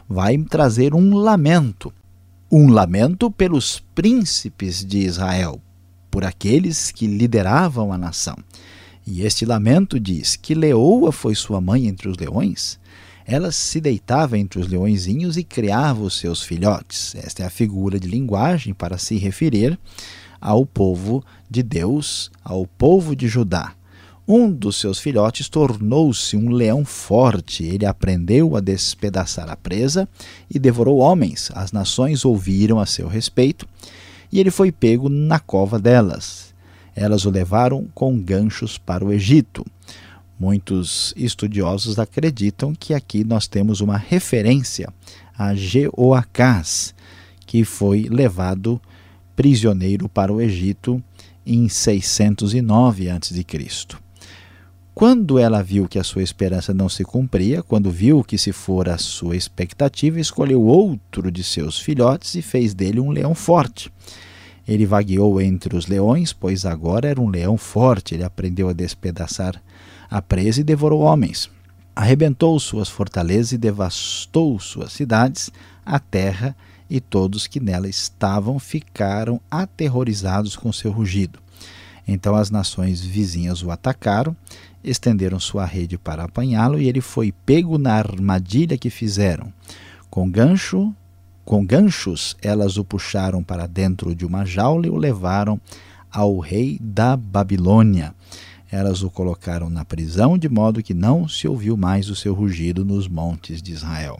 vai 0.07 0.37
trazer 0.37 0.95
um 0.95 1.13
lamento. 1.15 1.93
Um 2.49 2.69
lamento 2.69 3.29
pelos 3.29 3.83
príncipes 3.93 4.85
de 4.85 4.99
Israel, 4.99 5.61
por 6.09 6.23
aqueles 6.23 6.91
que 6.91 7.05
lideravam 7.05 7.91
a 7.91 7.97
nação. 7.97 8.37
E 9.05 9.23
este 9.23 9.45
lamento 9.45 9.99
diz 9.99 10.37
que 10.37 10.55
Leoa 10.55 11.11
foi 11.11 11.35
sua 11.35 11.59
mãe 11.59 11.87
entre 11.87 12.07
os 12.07 12.17
leões. 12.17 12.79
Ela 13.25 13.51
se 13.51 13.81
deitava 13.81 14.37
entre 14.37 14.61
os 14.61 14.67
leõezinhos 14.67 15.35
e 15.35 15.43
criava 15.43 16.01
os 16.01 16.17
seus 16.17 16.41
filhotes. 16.41 17.13
Esta 17.15 17.43
é 17.43 17.45
a 17.45 17.49
figura 17.49 17.99
de 17.99 18.07
linguagem 18.07 18.73
para 18.73 18.97
se 18.97 19.17
referir 19.17 19.77
ao 20.39 20.65
povo 20.65 21.23
de 21.49 21.63
Deus, 21.63 22.31
ao 22.43 22.65
povo 22.65 23.15
de 23.15 23.27
Judá. 23.27 23.73
Um 24.27 24.51
dos 24.51 24.77
seus 24.77 24.97
filhotes 24.97 25.47
tornou-se 25.47 26.35
um 26.35 26.49
leão 26.49 26.83
forte. 26.83 27.63
Ele 27.63 27.85
aprendeu 27.85 28.55
a 28.55 28.59
despedaçar 28.59 29.49
a 29.49 29.55
presa 29.55 30.09
e 30.49 30.57
devorou 30.57 30.97
homens. 30.97 31.51
As 31.53 31.71
nações 31.71 32.25
ouviram 32.25 32.79
a 32.79 32.87
seu 32.87 33.07
respeito 33.07 33.67
e 34.31 34.39
ele 34.39 34.49
foi 34.49 34.71
pego 34.71 35.09
na 35.09 35.39
cova 35.39 35.77
delas. 35.77 36.55
Elas 36.95 37.25
o 37.25 37.29
levaram 37.29 37.87
com 37.93 38.17
ganchos 38.17 38.79
para 38.79 39.05
o 39.05 39.13
Egito. 39.13 39.63
Muitos 40.39 41.13
estudiosos 41.15 41.99
acreditam 41.99 42.73
que 42.73 42.93
aqui 42.93 43.23
nós 43.23 43.47
temos 43.47 43.79
uma 43.79 43.97
referência 43.97 44.91
a 45.37 45.53
Jeoacás, 45.53 46.95
que 47.45 47.63
foi 47.63 48.07
levado 48.09 48.81
prisioneiro 49.35 50.09
para 50.09 50.33
o 50.33 50.41
Egito 50.41 51.01
em 51.45 51.69
609 51.69 53.09
a.C. 53.09 53.45
Quando 54.95 55.37
ela 55.37 55.61
viu 55.61 55.89
que 55.89 55.99
a 55.99 56.03
sua 56.03 56.23
esperança 56.23 56.73
não 56.73 56.87
se 56.87 57.03
cumpria, 57.03 57.61
quando 57.61 57.91
viu 57.91 58.23
que 58.23 58.37
se 58.37 58.53
fora 58.53 58.95
a 58.95 58.97
sua 58.97 59.35
expectativa, 59.35 60.19
escolheu 60.19 60.63
outro 60.63 61.29
de 61.29 61.43
seus 61.43 61.77
filhotes 61.77 62.33
e 62.35 62.41
fez 62.41 62.73
dele 62.73 63.01
um 63.01 63.11
leão 63.11 63.35
forte. 63.35 63.91
Ele 64.65 64.85
vagueou 64.85 65.41
entre 65.41 65.75
os 65.75 65.85
leões, 65.87 66.31
pois 66.31 66.65
agora 66.65 67.09
era 67.09 67.21
um 67.21 67.29
leão 67.29 67.57
forte. 67.57 68.15
Ele 68.15 68.23
aprendeu 68.23 68.69
a 68.69 68.73
despedaçar 68.73 69.61
a 70.09 70.21
presa 70.21 70.61
e 70.61 70.63
devorou 70.63 71.01
homens. 71.01 71.49
Arrebentou 71.93 72.59
suas 72.59 72.89
fortalezas 72.89 73.51
e 73.51 73.57
devastou 73.57 74.59
suas 74.59 74.93
cidades, 74.93 75.51
a 75.85 75.99
terra 75.99 76.55
e 76.89 76.99
todos 76.99 77.47
que 77.47 77.59
nela 77.59 77.87
estavam 77.87 78.59
ficaram 78.59 79.39
aterrorizados 79.49 80.55
com 80.55 80.71
seu 80.71 80.91
rugido. 80.91 81.39
Então 82.07 82.35
as 82.35 82.51
nações 82.51 83.01
vizinhas 83.01 83.63
o 83.63 83.71
atacaram, 83.71 84.35
estenderam 84.83 85.39
sua 85.39 85.65
rede 85.65 85.97
para 85.97 86.23
apanhá-lo 86.23 86.79
e 86.79 86.87
ele 86.87 87.01
foi 87.01 87.31
pego 87.31 87.77
na 87.77 87.93
armadilha 87.93 88.77
que 88.77 88.89
fizeram. 88.89 89.51
Com 90.09 90.29
gancho 90.29 90.93
com 91.45 91.63
ganchos, 91.63 92.35
elas 92.41 92.75
o 92.75 92.83
puxaram 92.83 93.43
para 93.43 93.67
dentro 93.67 94.15
de 94.15 94.25
uma 94.25 94.43
jaula 94.43 94.87
e 94.87 94.89
o 94.89 94.97
levaram 94.97 95.61
ao 96.11 96.39
rei 96.39 96.79
da 96.81 97.15
Babilônia. 97.15 98.15
Elas 98.71 99.03
o 99.03 99.11
colocaram 99.11 99.69
na 99.69 99.85
prisão, 99.85 100.39
de 100.39 100.49
modo 100.49 100.81
que 100.81 100.95
não 100.95 101.27
se 101.27 101.47
ouviu 101.47 101.77
mais 101.77 102.09
o 102.09 102.15
seu 102.15 102.33
rugido 102.33 102.83
nos 102.83 103.07
montes 103.07 103.61
de 103.61 103.71
Israel. 103.71 104.19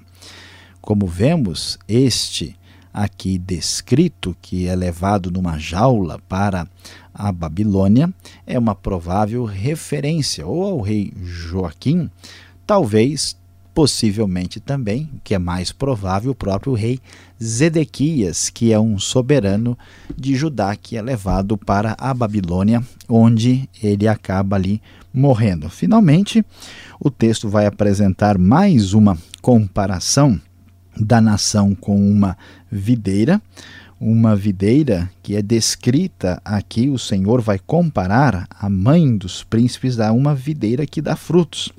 Como 0.85 1.07
vemos, 1.07 1.79
este 1.87 2.55
aqui 2.93 3.39
descrito, 3.39 4.37
que 4.39 4.67
é 4.67 4.75
levado 4.75 5.31
numa 5.31 5.57
jaula 5.57 6.19
para 6.29 6.67
a 7.11 7.31
Babilônia, 7.31 8.13
é 8.45 8.59
uma 8.59 8.75
provável 8.75 9.45
referência 9.45 10.45
ou 10.45 10.63
ao 10.63 10.81
rei 10.81 11.11
Joaquim, 11.23 12.07
talvez 12.67 13.35
possivelmente 13.73 14.59
também, 14.59 15.09
o 15.15 15.19
que 15.23 15.33
é 15.33 15.39
mais 15.39 15.71
provável, 15.71 16.33
o 16.33 16.35
próprio 16.35 16.75
rei 16.75 16.99
Zedequias, 17.43 18.51
que 18.51 18.71
é 18.71 18.79
um 18.79 18.99
soberano 18.99 19.75
de 20.15 20.35
Judá 20.35 20.75
que 20.75 20.95
é 20.97 21.01
levado 21.01 21.57
para 21.57 21.95
a 21.97 22.13
Babilônia, 22.13 22.83
onde 23.09 23.67
ele 23.81 24.07
acaba 24.07 24.55
ali 24.55 24.79
morrendo. 25.11 25.67
Finalmente, 25.67 26.45
o 26.99 27.09
texto 27.09 27.49
vai 27.49 27.65
apresentar 27.65 28.37
mais 28.37 28.93
uma 28.93 29.17
comparação 29.41 30.39
da 30.99 31.19
nação 31.19 31.75
com 31.75 31.95
uma 31.97 32.37
videira, 32.71 33.41
uma 33.99 34.35
videira 34.35 35.09
que 35.23 35.35
é 35.35 35.41
descrita 35.41 36.41
aqui, 36.43 36.89
o 36.89 36.99
Senhor 36.99 37.41
vai 37.41 37.57
comparar 37.57 38.47
a 38.49 38.69
mãe 38.69 39.17
dos 39.17 39.43
príncipes 39.43 39.99
a 39.99 40.11
uma 40.11 40.35
videira 40.35 40.85
que 40.85 41.01
dá 41.01 41.15
frutos 41.15 41.71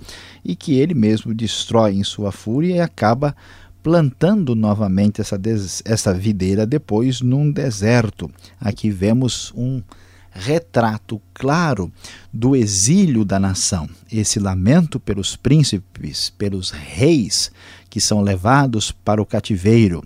e 0.44 0.56
que 0.56 0.75
ele 0.75 0.94
mesmo 0.94 1.35
destrói 1.35 1.94
em 1.94 2.04
sua 2.04 2.32
fúria 2.32 2.76
e 2.76 2.80
acaba 2.80 3.37
plantando 3.82 4.54
novamente 4.54 5.20
essa, 5.20 5.38
essa 5.85 6.12
videira 6.12 6.66
depois 6.66 7.20
num 7.20 7.50
deserto. 7.50 8.30
Aqui 8.58 8.90
vemos 8.90 9.52
um 9.54 9.82
retrato 10.37 11.20
claro 11.32 11.90
do 12.32 12.54
exílio 12.54 13.25
da 13.25 13.40
nação, 13.40 13.88
esse 14.11 14.38
lamento 14.38 15.00
pelos 15.00 15.37
príncipes, 15.37 16.30
pelos 16.30 16.70
reis 16.70 17.50
que 17.97 18.00
são 18.03 18.21
levados 18.21 18.93
para 18.93 19.23
o 19.23 19.25
cativeiro 19.25 20.05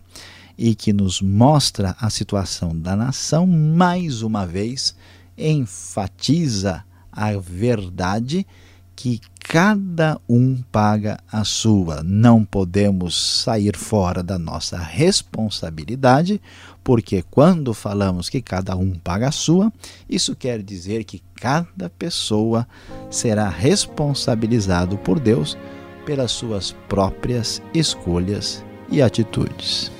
e 0.56 0.76
que 0.76 0.92
nos 0.92 1.20
mostra 1.20 1.96
a 1.98 2.08
situação 2.08 2.70
da 2.72 2.94
nação, 2.94 3.48
mais 3.48 4.22
uma 4.22 4.46
vez 4.46 4.94
enfatiza 5.36 6.84
a 7.10 7.32
verdade 7.32 8.46
que 8.94 9.20
cada 9.40 10.20
um 10.28 10.62
paga 10.70 11.18
a 11.32 11.42
sua. 11.42 12.00
Não 12.04 12.44
podemos 12.44 13.42
sair 13.42 13.76
fora 13.76 14.22
da 14.22 14.38
nossa 14.38 14.78
responsabilidade, 14.78 16.40
porque 16.84 17.24
quando 17.28 17.74
falamos 17.74 18.28
que 18.28 18.40
cada 18.40 18.76
um 18.76 18.92
paga 18.92 19.30
a 19.30 19.32
sua, 19.32 19.72
isso 20.08 20.36
quer 20.36 20.62
dizer 20.62 21.02
que 21.02 21.20
cada 21.34 21.90
pessoa 21.90 22.68
será 23.10 23.48
responsabilizado 23.48 24.96
por 24.96 25.18
Deus 25.18 25.58
pelas 26.04 26.32
suas 26.32 26.72
próprias 26.88 27.62
escolhas 27.74 28.64
e 28.90 29.00
atitudes. 29.00 29.92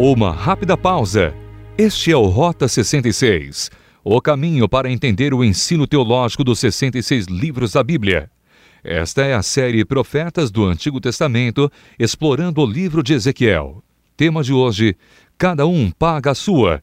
Uma 0.00 0.30
rápida 0.30 0.76
pausa. 0.76 1.34
Este 1.76 2.12
é 2.12 2.16
o 2.16 2.26
Rota 2.26 2.68
66, 2.68 3.68
o 4.10 4.22
caminho 4.22 4.66
para 4.66 4.90
entender 4.90 5.34
o 5.34 5.44
ensino 5.44 5.86
teológico 5.86 6.42
dos 6.42 6.58
66 6.60 7.26
livros 7.26 7.72
da 7.72 7.82
Bíblia. 7.82 8.30
Esta 8.82 9.22
é 9.22 9.34
a 9.34 9.42
série 9.42 9.84
Profetas 9.84 10.50
do 10.50 10.64
Antigo 10.64 10.98
Testamento, 10.98 11.70
explorando 11.98 12.62
o 12.62 12.66
livro 12.66 13.02
de 13.02 13.12
Ezequiel. 13.12 13.84
Tema 14.16 14.42
de 14.42 14.50
hoje: 14.50 14.96
Cada 15.36 15.66
um 15.66 15.90
paga 15.90 16.30
a 16.30 16.34
sua. 16.34 16.82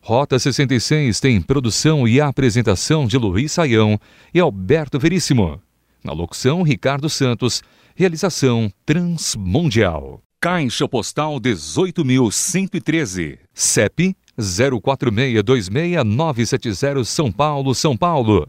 Rota 0.00 0.36
66 0.36 1.20
tem 1.20 1.40
produção 1.40 2.08
e 2.08 2.20
apresentação 2.20 3.06
de 3.06 3.16
Luiz 3.16 3.52
Saião 3.52 3.96
e 4.34 4.40
Alberto 4.40 4.98
Veríssimo. 4.98 5.62
Na 6.02 6.12
locução, 6.12 6.62
Ricardo 6.62 7.08
Santos. 7.08 7.62
Realização 7.94 8.68
Transmundial. 8.84 10.20
Caixa 10.40 10.88
Postal 10.88 11.40
18.113. 11.40 13.38
CEP 13.54 14.16
04626970 14.38 17.04
São 17.04 17.30
Paulo, 17.30 17.74
São 17.74 17.94
Paulo. 17.96 18.48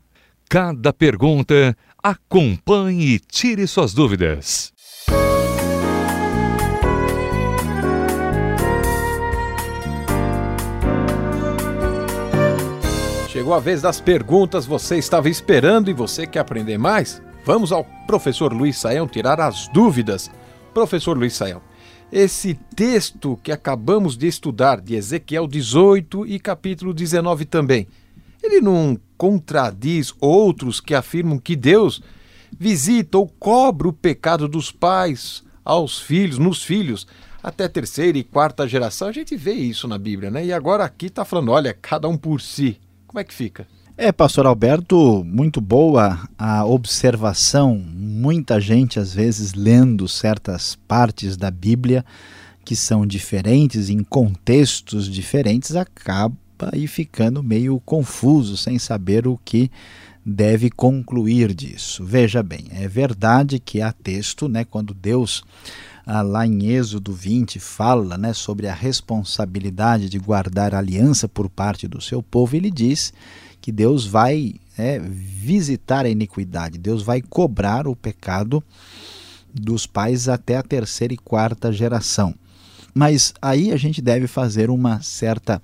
Cada 0.50 0.94
pergunta, 0.94 1.76
acompanhe 2.02 3.16
e 3.16 3.20
tire 3.20 3.68
suas 3.68 3.94
dúvidas. 3.94 4.74
Chegou 13.28 13.54
a 13.54 13.60
vez 13.60 13.82
das 13.82 14.00
perguntas, 14.00 14.66
você 14.66 14.98
estava 14.98 15.30
esperando 15.30 15.90
e 15.90 15.94
você 15.94 16.26
quer 16.26 16.40
aprender 16.40 16.78
mais? 16.78 17.22
Vamos 17.44 17.72
ao 17.72 17.84
professor 18.08 18.54
Luiz 18.54 18.78
Saião 18.78 19.08
tirar 19.08 19.42
as 19.42 19.68
dúvidas. 19.68 20.32
Professor 20.74 21.18
Luiz 21.18 21.34
Saião, 21.34 21.62
esse 22.12 22.54
texto 22.76 23.40
que 23.44 23.52
acabamos 23.52 24.18
de 24.18 24.28
estudar, 24.28 24.80
de 24.80 24.96
Ezequiel 24.96 25.48
18 25.48 26.26
e 26.26 26.40
capítulo 26.40 26.94
19 26.94 27.46
também, 27.46 27.88
ele 28.42 28.62
não 28.62 28.98
contradiz 29.18 30.14
outros 30.20 30.80
que 30.80 30.94
afirmam 30.94 31.40
que 31.40 31.56
Deus 31.56 32.02
visita 32.58 33.18
ou 33.18 33.28
cobra 33.28 33.88
o 33.88 33.94
pecado 33.94 34.48
dos 34.48 34.72
pais 34.72 35.44
aos 35.64 36.00
filhos, 36.00 36.38
nos 36.38 36.64
filhos, 36.64 37.08
até 37.42 37.68
terceira 37.68 38.18
e 38.18 38.24
quarta 38.24 38.68
geração. 38.68 39.08
A 39.08 39.12
gente 39.12 39.36
vê 39.36 39.54
isso 39.54 39.88
na 39.88 39.98
Bíblia, 39.98 40.30
né? 40.30 40.46
E 40.46 40.54
agora 40.54 40.84
aqui 40.84 41.08
está 41.08 41.26
falando, 41.26 41.52
olha, 41.52 41.74
cada 41.74 42.08
um 42.08 42.18
por 42.18 42.40
si. 42.40 42.80
Como 43.08 43.20
é 43.20 43.24
que 43.24 43.34
fica? 43.34 43.68
É, 43.98 44.12
pastor 44.12 44.46
Alberto, 44.46 45.24
muito 45.26 45.62
boa 45.62 46.28
a 46.38 46.66
observação. 46.66 47.82
Muita 47.96 48.60
gente, 48.60 49.00
às 49.00 49.14
vezes, 49.14 49.54
lendo 49.54 50.06
certas 50.06 50.78
partes 50.86 51.38
da 51.38 51.50
Bíblia 51.50 52.04
que 52.66 52.76
são 52.76 53.08
diferentes, 53.08 53.90
em 53.90 54.04
contextos 54.04 55.10
diferentes, 55.10 55.78
acaba 55.78 56.36
aí 56.74 56.88
ficando 56.88 57.42
meio 57.42 57.80
confuso, 57.86 58.58
sem 58.58 58.78
saber 58.78 59.28
o 59.28 59.40
que 59.46 59.72
deve 60.26 60.70
concluir 60.70 61.54
disso. 61.54 62.04
Veja 62.04 62.44
bem, 62.44 62.66
é 62.72 62.90
verdade 62.90 63.60
que 63.60 63.82
há 63.82 63.94
texto, 63.94 64.50
né, 64.50 64.66
quando 64.66 64.94
Deus 64.94 65.42
ah, 66.06 66.22
lá 66.22 66.46
em 66.46 66.66
Êxodo 66.68 67.14
20 67.14 67.60
fala 67.60 68.18
né, 68.18 68.34
sobre 68.34 68.68
a 68.68 68.74
responsabilidade 68.74 70.10
de 70.10 70.20
guardar 70.20 70.76
aliança 70.76 71.30
por 71.30 71.50
parte 71.50 71.88
do 71.88 72.02
seu 72.02 72.22
povo, 72.22 72.58
ele 72.58 72.70
diz 72.70 73.14
que 73.66 73.72
Deus 73.72 74.06
vai 74.06 74.54
é, 74.78 75.00
visitar 75.00 76.06
a 76.06 76.10
iniquidade, 76.10 76.78
Deus 76.78 77.02
vai 77.02 77.20
cobrar 77.20 77.88
o 77.88 77.96
pecado 77.96 78.64
dos 79.52 79.88
pais 79.88 80.30
até 80.30 80.56
a 80.56 80.62
terceira 80.62 81.16
e 81.16 81.18
quarta 81.18 81.74
geração. 81.74 82.36
Mas 82.94 83.34
aí 83.42 83.72
a 83.72 83.76
gente 83.76 84.04
deve 84.04 84.28
fazer 84.28 84.70
uma 84.70 85.02
certa 85.02 85.60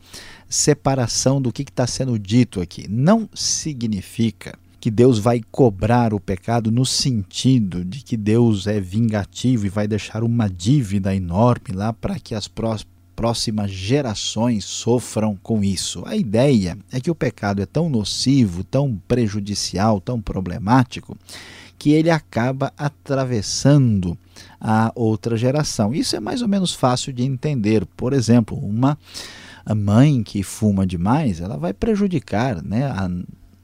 separação 0.50 1.39
do 1.39 1.53
que 1.53 1.62
está 1.62 1.86
sendo 1.86 2.17
dito 2.17 2.60
aqui. 2.60 2.88
Não 2.89 3.29
significa 3.36 4.58
que 4.79 4.89
Deus 4.89 5.20
vai 5.20 5.39
cobrar 5.51 6.12
o 6.12 6.20
pecado 6.20 6.72
no 6.72 6.88
sentido 6.88 7.86
de 7.86 8.01
que 8.01 8.17
Deus 8.17 8.65
é 8.65 8.79
vingativo 8.79 9.67
e 9.67 9.70
vai 9.70 9.88
deixar 9.88 10.24
uma 10.24 10.50
dívida 10.50 11.15
enorme 11.15 11.75
lá 11.75 11.93
para 11.93 12.20
que 12.20 12.34
as 12.34 12.48
próximas 13.15 13.72
gerações 13.72 14.65
sofram 14.65 15.38
com 15.41 15.63
isso. 15.63 16.03
A 16.06 16.15
ideia 16.15 16.77
é 16.91 17.00
que 17.00 17.12
o 17.12 17.15
pecado 17.15 17.62
é 17.62 17.65
tão 17.65 17.89
nocivo, 17.89 18.63
tão 18.63 19.00
prejudicial, 19.08 20.00
tão 20.00 20.22
problemático, 20.22 21.18
que 21.77 21.91
ele 21.91 22.10
acaba 22.10 22.72
atravessando 22.77 24.18
a 24.60 24.91
outra 24.96 25.36
geração. 25.36 25.94
Isso 25.94 26.15
é 26.15 26.19
mais 26.19 26.41
ou 26.41 26.47
menos 26.47 26.74
fácil 26.74 27.12
de 27.12 27.24
entender. 27.24 27.86
Por 27.97 28.13
exemplo, 28.13 28.58
uma 28.58 28.97
mãe 29.76 30.24
que 30.24 30.43
fuma 30.43 30.86
demais, 30.86 31.39
ela 31.39 31.58
vai 31.58 31.74
prejudicar 31.74 32.62
né, 32.63 32.86
a 32.86 33.10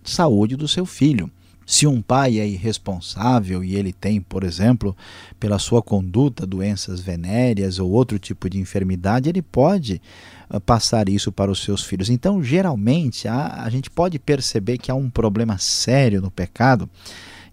saúde 0.03 0.55
do 0.55 0.67
seu 0.67 0.85
filho. 0.85 1.29
Se 1.67 1.85
um 1.85 2.01
pai 2.01 2.39
é 2.39 2.47
irresponsável 2.47 3.61
e 3.61 3.75
ele 3.75 3.91
tem, 3.91 4.21
por 4.21 4.45
exemplo, 4.45 4.95
pela 5.37 5.59
sua 5.59 5.81
conduta, 5.81 6.47
doenças 6.47 7.01
venéreas 7.01 7.77
ou 7.77 7.91
outro 7.91 8.17
tipo 8.17 8.49
de 8.49 8.57
enfermidade, 8.57 9.27
ele 9.27 9.41
pode 9.41 10.01
uh, 10.49 10.61
passar 10.61 11.09
isso 11.09 11.29
para 11.29 11.51
os 11.51 11.61
seus 11.61 11.83
filhos. 11.83 12.09
Então, 12.09 12.41
geralmente, 12.41 13.27
a, 13.27 13.63
a 13.63 13.69
gente 13.69 13.89
pode 13.89 14.17
perceber 14.17 14.77
que 14.77 14.89
há 14.89 14.95
um 14.95 15.09
problema 15.09 15.57
sério 15.57 16.21
no 16.21 16.31
pecado 16.31 16.89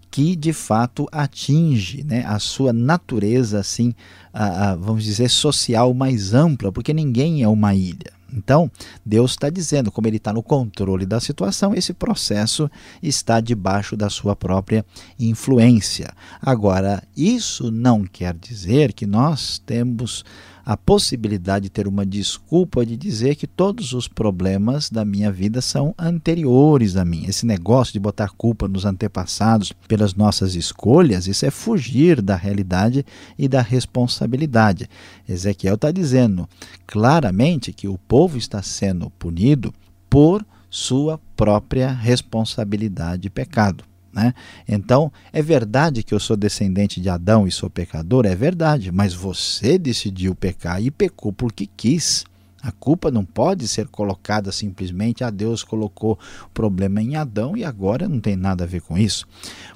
que 0.09 0.33
de 0.33 0.53
fato 0.53 1.09
atinge 1.11 2.01
né, 2.05 2.23
a 2.25 2.39
sua 2.39 2.71
natureza, 2.71 3.59
assim, 3.59 3.93
a, 4.33 4.69
a, 4.69 4.75
vamos 4.77 5.03
dizer, 5.03 5.29
social 5.29 5.93
mais 5.93 6.33
ampla, 6.33 6.71
porque 6.71 6.93
ninguém 6.93 7.43
é 7.43 7.49
uma 7.49 7.75
ilha. 7.75 8.14
Então, 8.33 8.69
Deus 9.05 9.31
está 9.31 9.49
dizendo, 9.49 9.91
como 9.91 10.07
Ele 10.07 10.17
está 10.17 10.33
no 10.33 10.43
controle 10.43 11.05
da 11.05 11.19
situação, 11.19 11.73
esse 11.73 11.93
processo 11.93 12.69
está 13.01 13.39
debaixo 13.39 13.95
da 13.95 14.09
sua 14.09 14.35
própria 14.35 14.85
influência. 15.19 16.11
Agora, 16.41 17.03
isso 17.15 17.71
não 17.71 18.03
quer 18.03 18.33
dizer 18.33 18.93
que 18.93 19.05
nós 19.05 19.59
temos 19.59 20.23
a 20.65 20.75
possibilidade 20.75 21.65
de 21.65 21.69
ter 21.69 21.87
uma 21.87 22.03
desculpa 22.03 22.83
de 22.83 22.97
dizer 22.97 23.35
que 23.35 23.45
todos 23.45 23.93
os 23.93 24.07
problemas 24.07 24.89
da 24.89 25.05
minha 25.05 25.31
vida 25.31 25.61
são 25.61 25.93
anteriores 25.97 26.95
a 26.95 27.05
mim. 27.05 27.25
Esse 27.27 27.45
negócio 27.45 27.93
de 27.93 27.99
botar 27.99 28.29
culpa 28.29 28.67
nos 28.67 28.83
antepassados 28.83 29.71
pelas 29.87 30.15
nossas 30.15 30.55
escolhas, 30.55 31.27
isso 31.27 31.45
é 31.45 31.51
fugir 31.51 32.19
da 32.19 32.35
realidade 32.35 33.05
e 33.37 33.47
da 33.47 33.61
responsabilidade. 33.61 34.89
Ezequiel 35.29 35.75
está 35.75 35.91
dizendo 35.91 36.49
claramente 36.87 37.71
que 37.71 37.87
o 37.87 37.99
povo 37.99 38.35
está 38.37 38.63
sendo 38.63 39.11
punido 39.11 39.71
por 40.09 40.43
sua 40.67 41.19
própria 41.37 41.91
responsabilidade 41.91 43.27
e 43.27 43.29
pecado. 43.29 43.83
Né? 44.15 44.33
Então, 44.65 45.11
é 45.33 45.41
verdade 45.41 46.01
que 46.01 46.13
eu 46.13 46.19
sou 46.21 46.37
descendente 46.37 47.01
de 47.01 47.09
Adão 47.09 47.45
e 47.45 47.51
sou 47.51 47.69
pecador? 47.69 48.25
É 48.25 48.33
verdade, 48.33 48.89
mas 48.89 49.13
você 49.13 49.77
decidiu 49.77 50.33
pecar 50.33 50.81
e 50.81 50.89
pecou 50.89 51.33
porque 51.33 51.67
quis. 51.67 52.23
A 52.63 52.71
culpa 52.71 53.11
não 53.11 53.23
pode 53.23 53.67
ser 53.67 53.87
colocada 53.89 54.51
simplesmente 54.51 55.23
a 55.23 55.27
ah, 55.27 55.29
Deus 55.29 55.63
colocou 55.63 56.17
o 56.45 56.49
problema 56.49 56.99
em 56.99 57.15
Adão 57.15 57.55
e 57.55 57.63
agora 57.63 58.07
não 58.07 58.19
tem 58.19 58.35
nada 58.35 58.63
a 58.63 58.67
ver 58.67 58.81
com 58.81 58.97
isso. 58.97 59.27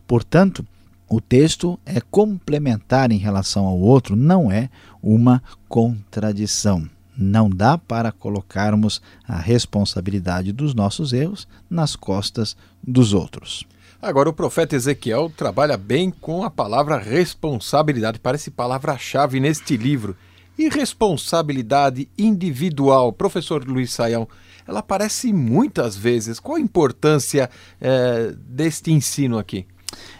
Portanto, 0.07 0.65
o 1.07 1.21
texto 1.21 1.79
é 1.85 2.01
complementar 2.01 3.11
em 3.11 3.17
relação 3.17 3.65
ao 3.65 3.77
outro, 3.77 4.15
não 4.15 4.51
é 4.51 4.69
uma 5.03 5.43
contradição. 5.67 6.89
Não 7.15 7.49
dá 7.49 7.77
para 7.77 8.11
colocarmos 8.11 9.01
a 9.27 9.37
responsabilidade 9.37 10.51
dos 10.51 10.73
nossos 10.73 11.11
erros 11.13 11.47
nas 11.69 11.95
costas 11.95 12.55
dos 12.81 13.13
outros. 13.13 13.67
Agora, 14.01 14.29
o 14.29 14.33
profeta 14.33 14.77
Ezequiel 14.77 15.29
trabalha 15.35 15.75
bem 15.75 16.09
com 16.09 16.43
a 16.45 16.49
palavra 16.49 16.97
responsabilidade, 16.97 18.17
parece 18.17 18.49
palavra-chave 18.49 19.41
neste 19.41 19.75
livro. 19.75 20.15
E 20.57 20.69
responsabilidade 20.69 22.07
individual, 22.17 23.11
professor 23.11 23.65
Luiz 23.65 23.91
Saião, 23.91 24.25
ela 24.65 24.79
aparece 24.79 25.33
muitas 25.33 25.97
vezes. 25.97 26.39
Qual 26.39 26.55
a 26.55 26.61
importância 26.61 27.49
é, 27.81 28.33
deste 28.47 28.91
ensino 28.91 29.37
aqui? 29.37 29.65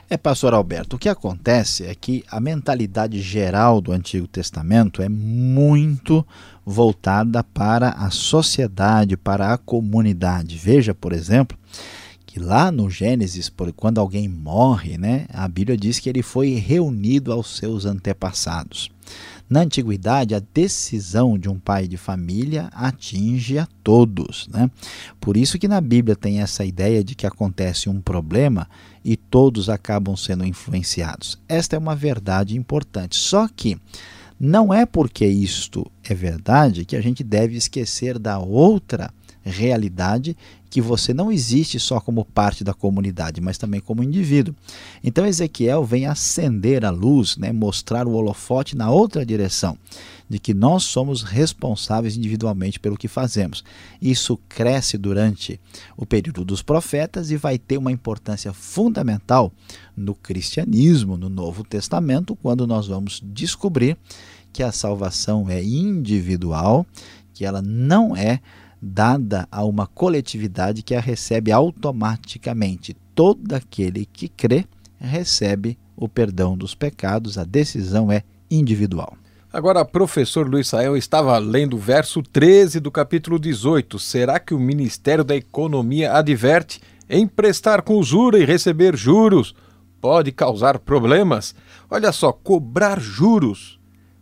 É, 0.09 0.17
pastor 0.17 0.53
Alberto, 0.53 0.95
o 0.95 0.99
que 0.99 1.07
acontece 1.07 1.85
é 1.85 1.95
que 1.95 2.25
a 2.29 2.39
mentalidade 2.39 3.21
geral 3.21 3.79
do 3.79 3.93
Antigo 3.93 4.27
Testamento 4.27 5.01
é 5.01 5.07
muito 5.07 6.25
voltada 6.65 7.43
para 7.43 7.91
a 7.91 8.09
sociedade, 8.09 9.15
para 9.15 9.53
a 9.53 9.57
comunidade. 9.57 10.57
Veja, 10.57 10.93
por 10.93 11.13
exemplo, 11.13 11.57
que 12.29 12.39
lá 12.39 12.71
no 12.71 12.91
Gênesis, 12.91 13.51
quando 13.75 13.99
alguém 13.99 14.29
morre, 14.29 14.99
né, 14.99 15.25
a 15.33 15.47
Bíblia 15.47 15.75
diz 15.75 15.97
que 15.97 16.07
ele 16.07 16.21
foi 16.21 16.53
reunido 16.53 17.31
aos 17.31 17.57
seus 17.57 17.85
antepassados. 17.85 18.91
Na 19.49 19.61
antiguidade, 19.61 20.35
a 20.35 20.41
decisão 20.53 21.39
de 21.39 21.49
um 21.49 21.57
pai 21.57 21.87
de 21.87 21.97
família 21.97 22.69
atinge 22.71 23.57
a 23.57 23.67
todos. 23.83 24.47
Né? 24.47 24.69
Por 25.19 25.35
isso 25.35 25.57
que 25.57 25.67
na 25.67 25.81
Bíblia 25.81 26.15
tem 26.15 26.39
essa 26.39 26.63
ideia 26.63 27.03
de 27.03 27.15
que 27.15 27.25
acontece 27.25 27.89
um 27.89 27.99
problema 27.99 28.69
e 29.03 29.17
todos 29.17 29.67
acabam 29.67 30.15
sendo 30.15 30.45
influenciados. 30.45 31.39
Esta 31.49 31.75
é 31.75 31.79
uma 31.79 31.95
verdade 31.95 32.55
importante. 32.55 33.17
Só 33.17 33.47
que 33.47 33.75
não 34.39 34.71
é 34.71 34.85
porque 34.85 35.25
isto 35.25 35.89
é 36.03 36.13
verdade 36.13 36.85
que 36.85 36.95
a 36.95 37.01
gente 37.01 37.23
deve 37.23 37.55
esquecer 37.55 38.19
da 38.19 38.37
outra 38.37 39.11
realidade 39.43 40.35
que 40.69 40.81
você 40.81 41.13
não 41.13 41.31
existe 41.31 41.79
só 41.79 41.99
como 41.99 42.23
parte 42.23 42.63
da 42.63 42.73
comunidade, 42.73 43.41
mas 43.41 43.57
também 43.57 43.79
como 43.79 44.03
indivíduo. 44.03 44.53
Então 45.03 45.25
Ezequiel 45.25 45.83
vem 45.83 46.05
acender 46.05 46.85
a 46.85 46.91
luz, 46.91 47.37
né, 47.37 47.51
mostrar 47.51 48.07
o 48.07 48.13
holofote 48.13 48.77
na 48.77 48.91
outra 48.91 49.25
direção, 49.25 49.77
de 50.29 50.37
que 50.37 50.53
nós 50.53 50.83
somos 50.83 51.23
responsáveis 51.23 52.15
individualmente 52.15 52.79
pelo 52.79 52.97
que 52.97 53.07
fazemos. 53.07 53.63
Isso 53.99 54.37
cresce 54.47 54.95
durante 54.95 55.59
o 55.97 56.05
período 56.05 56.45
dos 56.45 56.61
profetas 56.61 57.31
e 57.31 57.37
vai 57.37 57.57
ter 57.57 57.77
uma 57.77 57.91
importância 57.91 58.53
fundamental 58.53 59.51
no 59.97 60.13
cristianismo, 60.13 61.17
no 61.17 61.29
Novo 61.29 61.63
Testamento, 61.63 62.35
quando 62.35 62.67
nós 62.67 62.85
vamos 62.85 63.21
descobrir 63.25 63.97
que 64.53 64.61
a 64.61 64.71
salvação 64.71 65.49
é 65.49 65.63
individual, 65.63 66.85
que 67.33 67.45
ela 67.45 67.61
não 67.61 68.15
é 68.15 68.39
dada 68.81 69.47
a 69.51 69.63
uma 69.65 69.85
coletividade 69.87 70.81
que 70.81 70.95
a 70.95 70.99
recebe 70.99 71.51
automaticamente. 71.51 72.95
Todo 73.13 73.53
aquele 73.53 74.05
que 74.05 74.29
crê 74.29 74.65
recebe 74.97 75.77
o 75.95 76.07
perdão 76.07 76.57
dos 76.57 76.73
pecados, 76.73 77.37
a 77.37 77.43
decisão 77.43 78.11
é 78.11 78.23
individual. 78.49 79.17
Agora, 79.51 79.83
professor 79.83 80.47
Luiz 80.47 80.67
Sael 80.67 80.95
estava 80.95 81.37
lendo 81.39 81.75
o 81.75 81.79
verso 81.79 82.21
13 82.21 82.79
do 82.79 82.91
capítulo 82.91 83.39
18. 83.39 83.97
Será 83.97 84.39
que 84.39 84.53
o 84.53 84.59
Ministério 84.59 85.23
da 85.23 85.35
Economia 85.35 86.13
adverte 86.13 86.79
emprestar 87.09 87.81
com 87.81 87.95
usura 87.95 88.37
e 88.37 88.45
receber 88.45 88.95
juros 88.95 89.55
pode 89.99 90.31
causar 90.31 90.77
problemas? 90.77 91.55
Olha 91.89 92.11
só, 92.11 92.31
cobrar 92.31 92.99
juros 92.99 93.79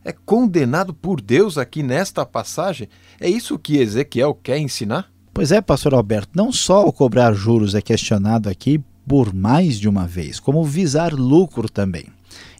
é 0.07 0.13
condenado 0.13 0.93
por 0.93 1.19
Deus 1.19 1.57
aqui 1.57 1.83
nesta 1.83 2.25
passagem? 2.25 2.87
É 3.19 3.29
isso 3.29 3.57
que 3.57 3.77
Ezequiel 3.77 4.35
quer 4.35 4.59
ensinar? 4.59 5.11
Pois 5.33 5.51
é, 5.51 5.61
pastor 5.61 5.93
Alberto, 5.93 6.31
não 6.35 6.51
só 6.51 6.85
o 6.85 6.93
cobrar 6.93 7.33
juros 7.33 7.75
é 7.75 7.81
questionado 7.81 8.49
aqui 8.49 8.81
por 9.07 9.33
mais 9.33 9.79
de 9.79 9.87
uma 9.87 10.05
vez, 10.05 10.39
como 10.39 10.63
visar 10.63 11.13
lucro 11.13 11.69
também. 11.69 12.05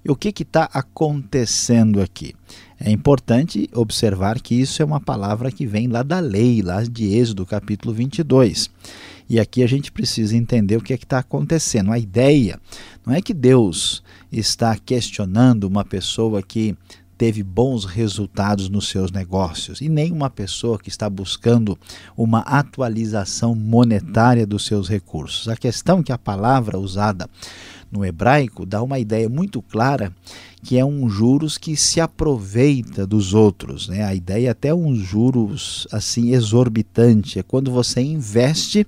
E 0.04 0.10
o 0.10 0.15
que 0.15 0.30
está 0.41 0.70
acontecendo 0.74 2.02
aqui? 2.02 2.34
É 2.80 2.89
importante 2.91 3.70
observar 3.74 4.39
que 4.39 4.56
isso 4.56 4.82
é 4.82 4.86
uma 4.86 5.02
palavra 5.02 5.52
que 5.52 5.65
vem 5.65 5.88
lá 5.88 6.04
da 6.04 6.20
lei, 6.20 6.62
lá 6.62 6.84
de 6.84 7.13
Êxodo 7.15 7.46
capítulo 7.46 7.93
22. 7.93 8.70
E 9.30 9.39
aqui 9.39 9.62
a 9.62 9.67
gente 9.67 9.91
precisa 9.91 10.38
entender 10.38 10.78
o 10.78 10.82
que 10.82 10.93
é 10.93 10.96
está 10.96 11.20
acontecendo. 11.20 11.91
A 11.91 12.00
ideia 12.00 12.60
não 13.06 13.13
é 13.13 13.22
que 13.22 13.34
Deus 13.34 14.02
está 14.32 14.78
questionando 14.78 15.65
uma 15.65 15.84
pessoa 15.84 16.41
que 16.41 16.78
teve 17.17 17.41
bons 17.41 17.84
resultados 17.86 18.69
nos 18.69 18.89
seus 18.89 19.12
negócios 19.12 19.82
e 19.82 19.89
nem 19.89 20.12
uma 20.12 20.30
pessoa 20.30 20.77
que 20.77 20.89
está 20.89 21.10
buscando 21.10 21.77
uma 22.15 22.39
atualização 22.41 23.56
monetária 23.56 24.45
dos 24.45 24.65
seus 24.65 24.88
recursos. 24.88 25.47
A 25.47 25.56
questão 25.56 25.99
é 25.99 26.03
que 26.03 26.12
a 26.12 26.17
palavra 26.17 26.77
usada 26.77 27.30
no 27.91 28.06
hebraico 28.06 28.65
dá 28.65 28.84
uma 28.84 28.99
ideia 28.99 29.30
muito 29.30 29.62
clara 29.62 30.13
que 30.63 30.77
é 30.77 30.84
um 30.84 31.08
juros 31.08 31.58
que 31.58 31.77
se 31.77 32.01
aproveita 32.01 33.08
dos 33.08 33.34
outros, 33.34 33.88
né? 33.88 34.03
A 34.03 34.13
ideia 34.13 34.47
é 34.47 34.51
até 34.51 34.73
um 34.73 34.93
juros 34.95 35.88
assim 35.91 36.34
exorbitante, 36.34 37.39
é 37.39 37.43
quando 37.43 37.71
você 37.71 38.01
investe 38.01 38.86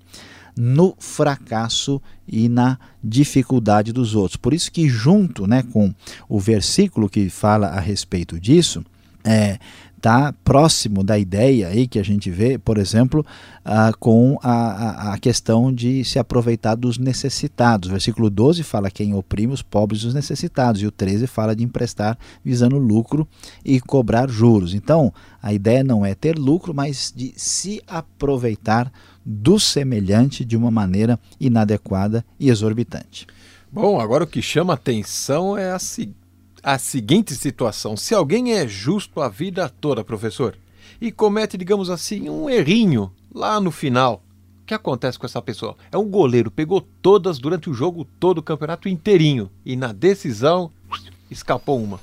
no 0.57 0.95
fracasso 0.99 2.01
e 2.27 2.47
na 2.49 2.77
dificuldade 3.03 3.91
dos 3.91 4.15
outros. 4.15 4.37
Por 4.37 4.53
isso 4.53 4.71
que 4.71 4.87
junto, 4.87 5.47
né, 5.47 5.63
com 5.63 5.93
o 6.27 6.39
versículo 6.39 7.09
que 7.09 7.29
fala 7.29 7.67
a 7.67 7.79
respeito 7.79 8.39
disso, 8.39 8.83
é, 9.23 9.59
está 9.99 10.33
próximo 10.43 11.03
da 11.03 11.19
ideia 11.19 11.67
aí 11.67 11.85
que 11.85 11.99
a 11.99 12.03
gente 12.03 12.31
vê, 12.31 12.57
por 12.57 12.77
exemplo, 12.77 13.25
ah, 13.63 13.91
com 13.99 14.39
a, 14.41 15.13
a, 15.13 15.17
questão 15.19 15.71
de 15.71 16.03
se 16.03 16.17
aproveitar 16.17 16.75
dos 16.75 16.97
necessitados. 16.97 17.89
O 17.89 17.91
versículo 17.91 18.29
12 18.29 18.63
fala 18.63 18.89
quem 18.89 19.13
oprime 19.13 19.53
os 19.53 19.61
pobres 19.61 20.01
e 20.01 20.07
os 20.07 20.13
necessitados, 20.13 20.81
e 20.81 20.87
o 20.87 20.91
13 20.91 21.27
fala 21.27 21.55
de 21.55 21.63
emprestar 21.63 22.17
visando 22.43 22.77
lucro 22.77 23.27
e 23.63 23.79
cobrar 23.79 24.29
juros. 24.29 24.73
Então, 24.73 25.13
a 25.43 25.53
ideia 25.53 25.83
não 25.83 26.05
é 26.05 26.15
ter 26.15 26.37
lucro, 26.39 26.73
mas 26.73 27.13
de 27.15 27.33
se 27.35 27.81
aproveitar 27.85 28.91
do 29.31 29.59
semelhante 29.59 30.43
de 30.43 30.57
uma 30.57 30.71
maneira 30.71 31.19
inadequada 31.39 32.25
e 32.39 32.49
exorbitante. 32.49 33.27
Bom, 33.71 34.01
agora 34.01 34.23
o 34.23 34.27
que 34.27 34.41
chama 34.41 34.73
atenção 34.73 35.55
é 35.55 35.71
a 35.71 35.77
seguinte 35.77 36.17
a 36.63 36.77
seguinte 36.77 37.35
situação: 37.35 37.95
se 37.95 38.13
alguém 38.13 38.53
é 38.53 38.67
justo 38.67 39.21
a 39.21 39.29
vida 39.29 39.69
toda, 39.69 40.03
professor, 40.03 40.57
e 40.99 41.11
comete, 41.11 41.57
digamos 41.57 41.89
assim, 41.89 42.29
um 42.29 42.49
errinho 42.49 43.11
lá 43.33 43.61
no 43.61 43.71
final, 43.71 44.23
o 44.61 44.65
que 44.65 44.73
acontece 44.73 45.17
com 45.17 45.25
essa 45.25 45.41
pessoa? 45.41 45.77
É 45.91 45.97
um 45.97 46.09
goleiro, 46.09 46.51
pegou 46.51 46.81
todas 46.81 47.39
durante 47.39 47.69
o 47.69 47.73
jogo 47.73 48.05
todo, 48.19 48.39
o 48.39 48.43
campeonato 48.43 48.89
inteirinho, 48.89 49.49
e 49.65 49.75
na 49.75 49.93
decisão 49.93 50.71
escapou 51.29 51.81
uma. 51.81 51.99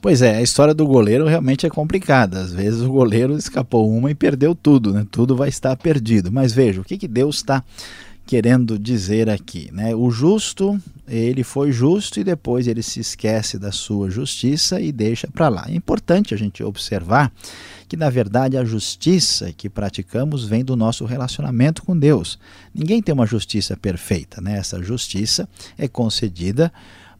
Pois 0.00 0.22
é, 0.22 0.36
a 0.36 0.42
história 0.42 0.72
do 0.72 0.86
goleiro 0.86 1.26
realmente 1.26 1.66
é 1.66 1.70
complicada. 1.70 2.40
Às 2.40 2.52
vezes 2.52 2.82
o 2.82 2.90
goleiro 2.90 3.36
escapou 3.36 3.90
uma 3.90 4.10
e 4.10 4.14
perdeu 4.14 4.54
tudo, 4.54 4.92
né? 4.92 5.06
Tudo 5.10 5.36
vai 5.36 5.48
estar 5.48 5.76
perdido. 5.76 6.30
Mas 6.30 6.52
veja, 6.52 6.80
o 6.80 6.84
que, 6.84 6.96
que 6.96 7.08
Deus 7.08 7.36
está 7.36 7.64
querendo 8.28 8.78
dizer 8.78 9.30
aqui, 9.30 9.70
né? 9.72 9.94
O 9.94 10.10
justo, 10.10 10.78
ele 11.08 11.42
foi 11.42 11.72
justo 11.72 12.20
e 12.20 12.24
depois 12.24 12.68
ele 12.68 12.82
se 12.82 13.00
esquece 13.00 13.58
da 13.58 13.72
sua 13.72 14.10
justiça 14.10 14.78
e 14.80 14.92
deixa 14.92 15.26
para 15.28 15.48
lá. 15.48 15.64
É 15.66 15.74
importante 15.74 16.34
a 16.34 16.36
gente 16.36 16.62
observar 16.62 17.32
que 17.88 17.96
na 17.96 18.10
verdade 18.10 18.58
a 18.58 18.64
justiça 18.66 19.50
que 19.56 19.70
praticamos 19.70 20.44
vem 20.44 20.62
do 20.62 20.76
nosso 20.76 21.06
relacionamento 21.06 21.82
com 21.82 21.98
Deus. 21.98 22.38
Ninguém 22.74 23.00
tem 23.00 23.14
uma 23.14 23.26
justiça 23.26 23.76
perfeita, 23.78 24.42
né? 24.42 24.58
Essa 24.58 24.82
justiça 24.82 25.48
é 25.78 25.88
concedida 25.88 26.70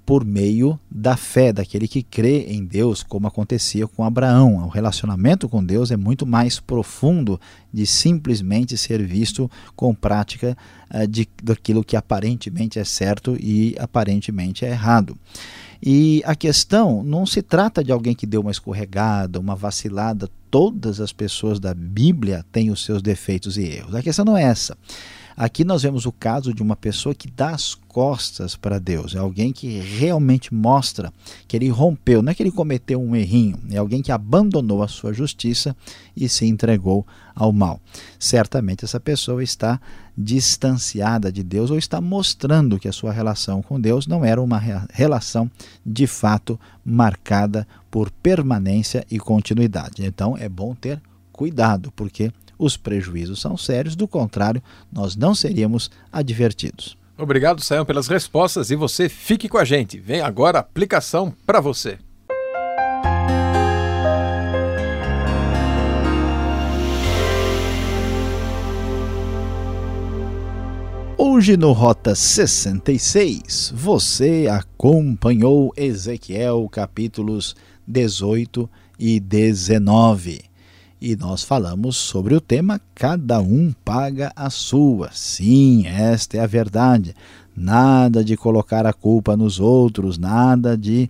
por 0.08 0.24
meio 0.24 0.80
da 0.90 1.18
fé, 1.18 1.52
daquele 1.52 1.86
que 1.86 2.02
crê 2.02 2.46
em 2.48 2.64
Deus, 2.64 3.02
como 3.02 3.26
acontecia 3.26 3.86
com 3.86 4.02
Abraão. 4.02 4.64
O 4.64 4.68
relacionamento 4.68 5.50
com 5.50 5.62
Deus 5.62 5.90
é 5.90 5.98
muito 5.98 6.24
mais 6.24 6.58
profundo 6.58 7.38
de 7.70 7.86
simplesmente 7.86 8.74
ser 8.78 9.06
visto 9.06 9.50
com 9.76 9.94
prática 9.94 10.56
uh, 10.90 11.06
de, 11.06 11.28
daquilo 11.42 11.84
que 11.84 11.94
aparentemente 11.94 12.78
é 12.78 12.84
certo 12.84 13.36
e 13.38 13.76
aparentemente 13.78 14.64
é 14.64 14.70
errado. 14.70 15.14
E 15.82 16.22
a 16.24 16.34
questão 16.34 17.02
não 17.02 17.26
se 17.26 17.42
trata 17.42 17.84
de 17.84 17.92
alguém 17.92 18.14
que 18.14 18.26
deu 18.26 18.40
uma 18.40 18.50
escorregada, 18.50 19.38
uma 19.38 19.54
vacilada. 19.54 20.30
Todas 20.50 21.02
as 21.02 21.12
pessoas 21.12 21.60
da 21.60 21.74
Bíblia 21.74 22.46
têm 22.50 22.70
os 22.70 22.82
seus 22.82 23.02
defeitos 23.02 23.58
e 23.58 23.64
erros. 23.64 23.94
A 23.94 24.02
questão 24.02 24.24
não 24.24 24.38
é 24.38 24.44
essa. 24.44 24.74
Aqui 25.40 25.62
nós 25.62 25.84
vemos 25.84 26.04
o 26.04 26.10
caso 26.10 26.52
de 26.52 26.60
uma 26.64 26.74
pessoa 26.74 27.14
que 27.14 27.30
dá 27.30 27.50
as 27.50 27.72
costas 27.72 28.56
para 28.56 28.80
Deus, 28.80 29.14
é 29.14 29.18
alguém 29.18 29.52
que 29.52 29.78
realmente 29.78 30.52
mostra 30.52 31.12
que 31.46 31.56
ele 31.56 31.68
rompeu, 31.68 32.20
não 32.20 32.32
é 32.32 32.34
que 32.34 32.42
ele 32.42 32.50
cometeu 32.50 33.00
um 33.00 33.14
errinho, 33.14 33.56
é 33.70 33.76
alguém 33.76 34.02
que 34.02 34.10
abandonou 34.10 34.82
a 34.82 34.88
sua 34.88 35.12
justiça 35.12 35.76
e 36.16 36.28
se 36.28 36.44
entregou 36.44 37.06
ao 37.36 37.52
mal. 37.52 37.80
Certamente 38.18 38.84
essa 38.84 38.98
pessoa 38.98 39.40
está 39.40 39.80
distanciada 40.16 41.30
de 41.30 41.44
Deus 41.44 41.70
ou 41.70 41.78
está 41.78 42.00
mostrando 42.00 42.76
que 42.76 42.88
a 42.88 42.92
sua 42.92 43.12
relação 43.12 43.62
com 43.62 43.80
Deus 43.80 44.08
não 44.08 44.24
era 44.24 44.42
uma 44.42 44.60
relação 44.90 45.48
de 45.86 46.08
fato 46.08 46.58
marcada 46.84 47.64
por 47.88 48.10
permanência 48.10 49.06
e 49.08 49.20
continuidade. 49.20 50.04
Então 50.04 50.36
é 50.36 50.48
bom 50.48 50.74
ter 50.74 51.00
cuidado, 51.30 51.92
porque 51.94 52.32
os 52.58 52.76
prejuízos 52.76 53.40
são 53.40 53.56
sérios, 53.56 53.94
do 53.94 54.08
contrário, 54.08 54.62
nós 54.92 55.14
não 55.14 55.34
seríamos 55.34 55.90
advertidos. 56.12 56.96
Obrigado, 57.16 57.62
Sayão, 57.62 57.84
pelas 57.84 58.06
respostas 58.06 58.70
e 58.70 58.76
você 58.76 59.08
fique 59.08 59.48
com 59.48 59.58
a 59.58 59.64
gente. 59.64 59.98
Vem 59.98 60.20
agora 60.20 60.58
a 60.58 60.60
aplicação 60.60 61.34
para 61.44 61.60
você. 61.60 61.98
Hoje 71.16 71.56
no 71.56 71.72
Rota 71.72 72.14
66, 72.14 73.72
você 73.74 74.46
acompanhou 74.50 75.72
Ezequiel 75.76 76.68
capítulos 76.70 77.56
18 77.86 78.70
e 78.98 79.18
19 79.18 80.47
e 81.00 81.14
nós 81.14 81.44
falamos 81.44 81.96
sobre 81.96 82.34
o 82.34 82.40
tema 82.40 82.80
Cada 82.94 83.40
um 83.40 83.72
paga 83.84 84.32
a 84.34 84.50
sua. 84.50 85.10
Sim, 85.12 85.86
esta 85.86 86.36
é 86.36 86.40
a 86.40 86.46
verdade. 86.46 87.14
Nada 87.56 88.24
de 88.24 88.36
colocar 88.36 88.86
a 88.86 88.92
culpa 88.92 89.36
nos 89.36 89.60
outros, 89.60 90.18
nada 90.18 90.76
de 90.76 91.08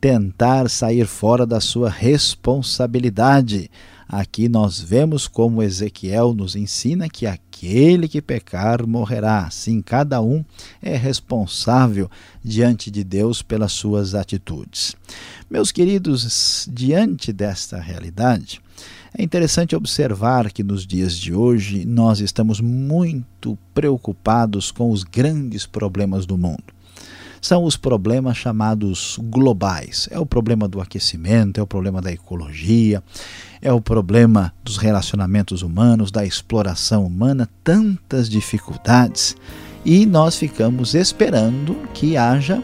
tentar 0.00 0.68
sair 0.68 1.06
fora 1.06 1.46
da 1.46 1.60
sua 1.60 1.90
responsabilidade. 1.90 3.70
Aqui 4.08 4.48
nós 4.48 4.78
vemos 4.78 5.26
como 5.26 5.62
Ezequiel 5.62 6.34
nos 6.34 6.54
ensina 6.54 7.08
que 7.08 7.26
aquele 7.26 8.06
que 8.06 8.20
pecar 8.20 8.86
morrerá. 8.86 9.48
Sim, 9.50 9.80
cada 9.80 10.20
um 10.20 10.44
é 10.82 10.96
responsável 10.96 12.10
diante 12.44 12.90
de 12.90 13.02
Deus 13.02 13.42
pelas 13.42 13.72
suas 13.72 14.14
atitudes. 14.14 14.94
Meus 15.50 15.72
queridos, 15.72 16.68
diante 16.70 17.32
desta 17.32 17.80
realidade, 17.80 18.60
É 19.16 19.22
interessante 19.22 19.76
observar 19.76 20.50
que 20.50 20.64
nos 20.64 20.84
dias 20.84 21.16
de 21.16 21.32
hoje 21.32 21.84
nós 21.84 22.18
estamos 22.18 22.60
muito 22.60 23.56
preocupados 23.72 24.72
com 24.72 24.90
os 24.90 25.04
grandes 25.04 25.66
problemas 25.66 26.26
do 26.26 26.36
mundo. 26.36 26.64
São 27.40 27.62
os 27.62 27.76
problemas 27.76 28.36
chamados 28.36 29.16
globais. 29.22 30.08
É 30.10 30.18
o 30.18 30.26
problema 30.26 30.66
do 30.66 30.80
aquecimento, 30.80 31.60
é 31.60 31.62
o 31.62 31.66
problema 31.66 32.02
da 32.02 32.10
ecologia, 32.10 33.00
é 33.62 33.72
o 33.72 33.80
problema 33.80 34.52
dos 34.64 34.78
relacionamentos 34.78 35.62
humanos, 35.62 36.10
da 36.10 36.26
exploração 36.26 37.06
humana, 37.06 37.48
tantas 37.62 38.28
dificuldades. 38.28 39.36
E 39.84 40.06
nós 40.06 40.36
ficamos 40.36 40.92
esperando 40.94 41.76
que 41.94 42.16
haja 42.16 42.60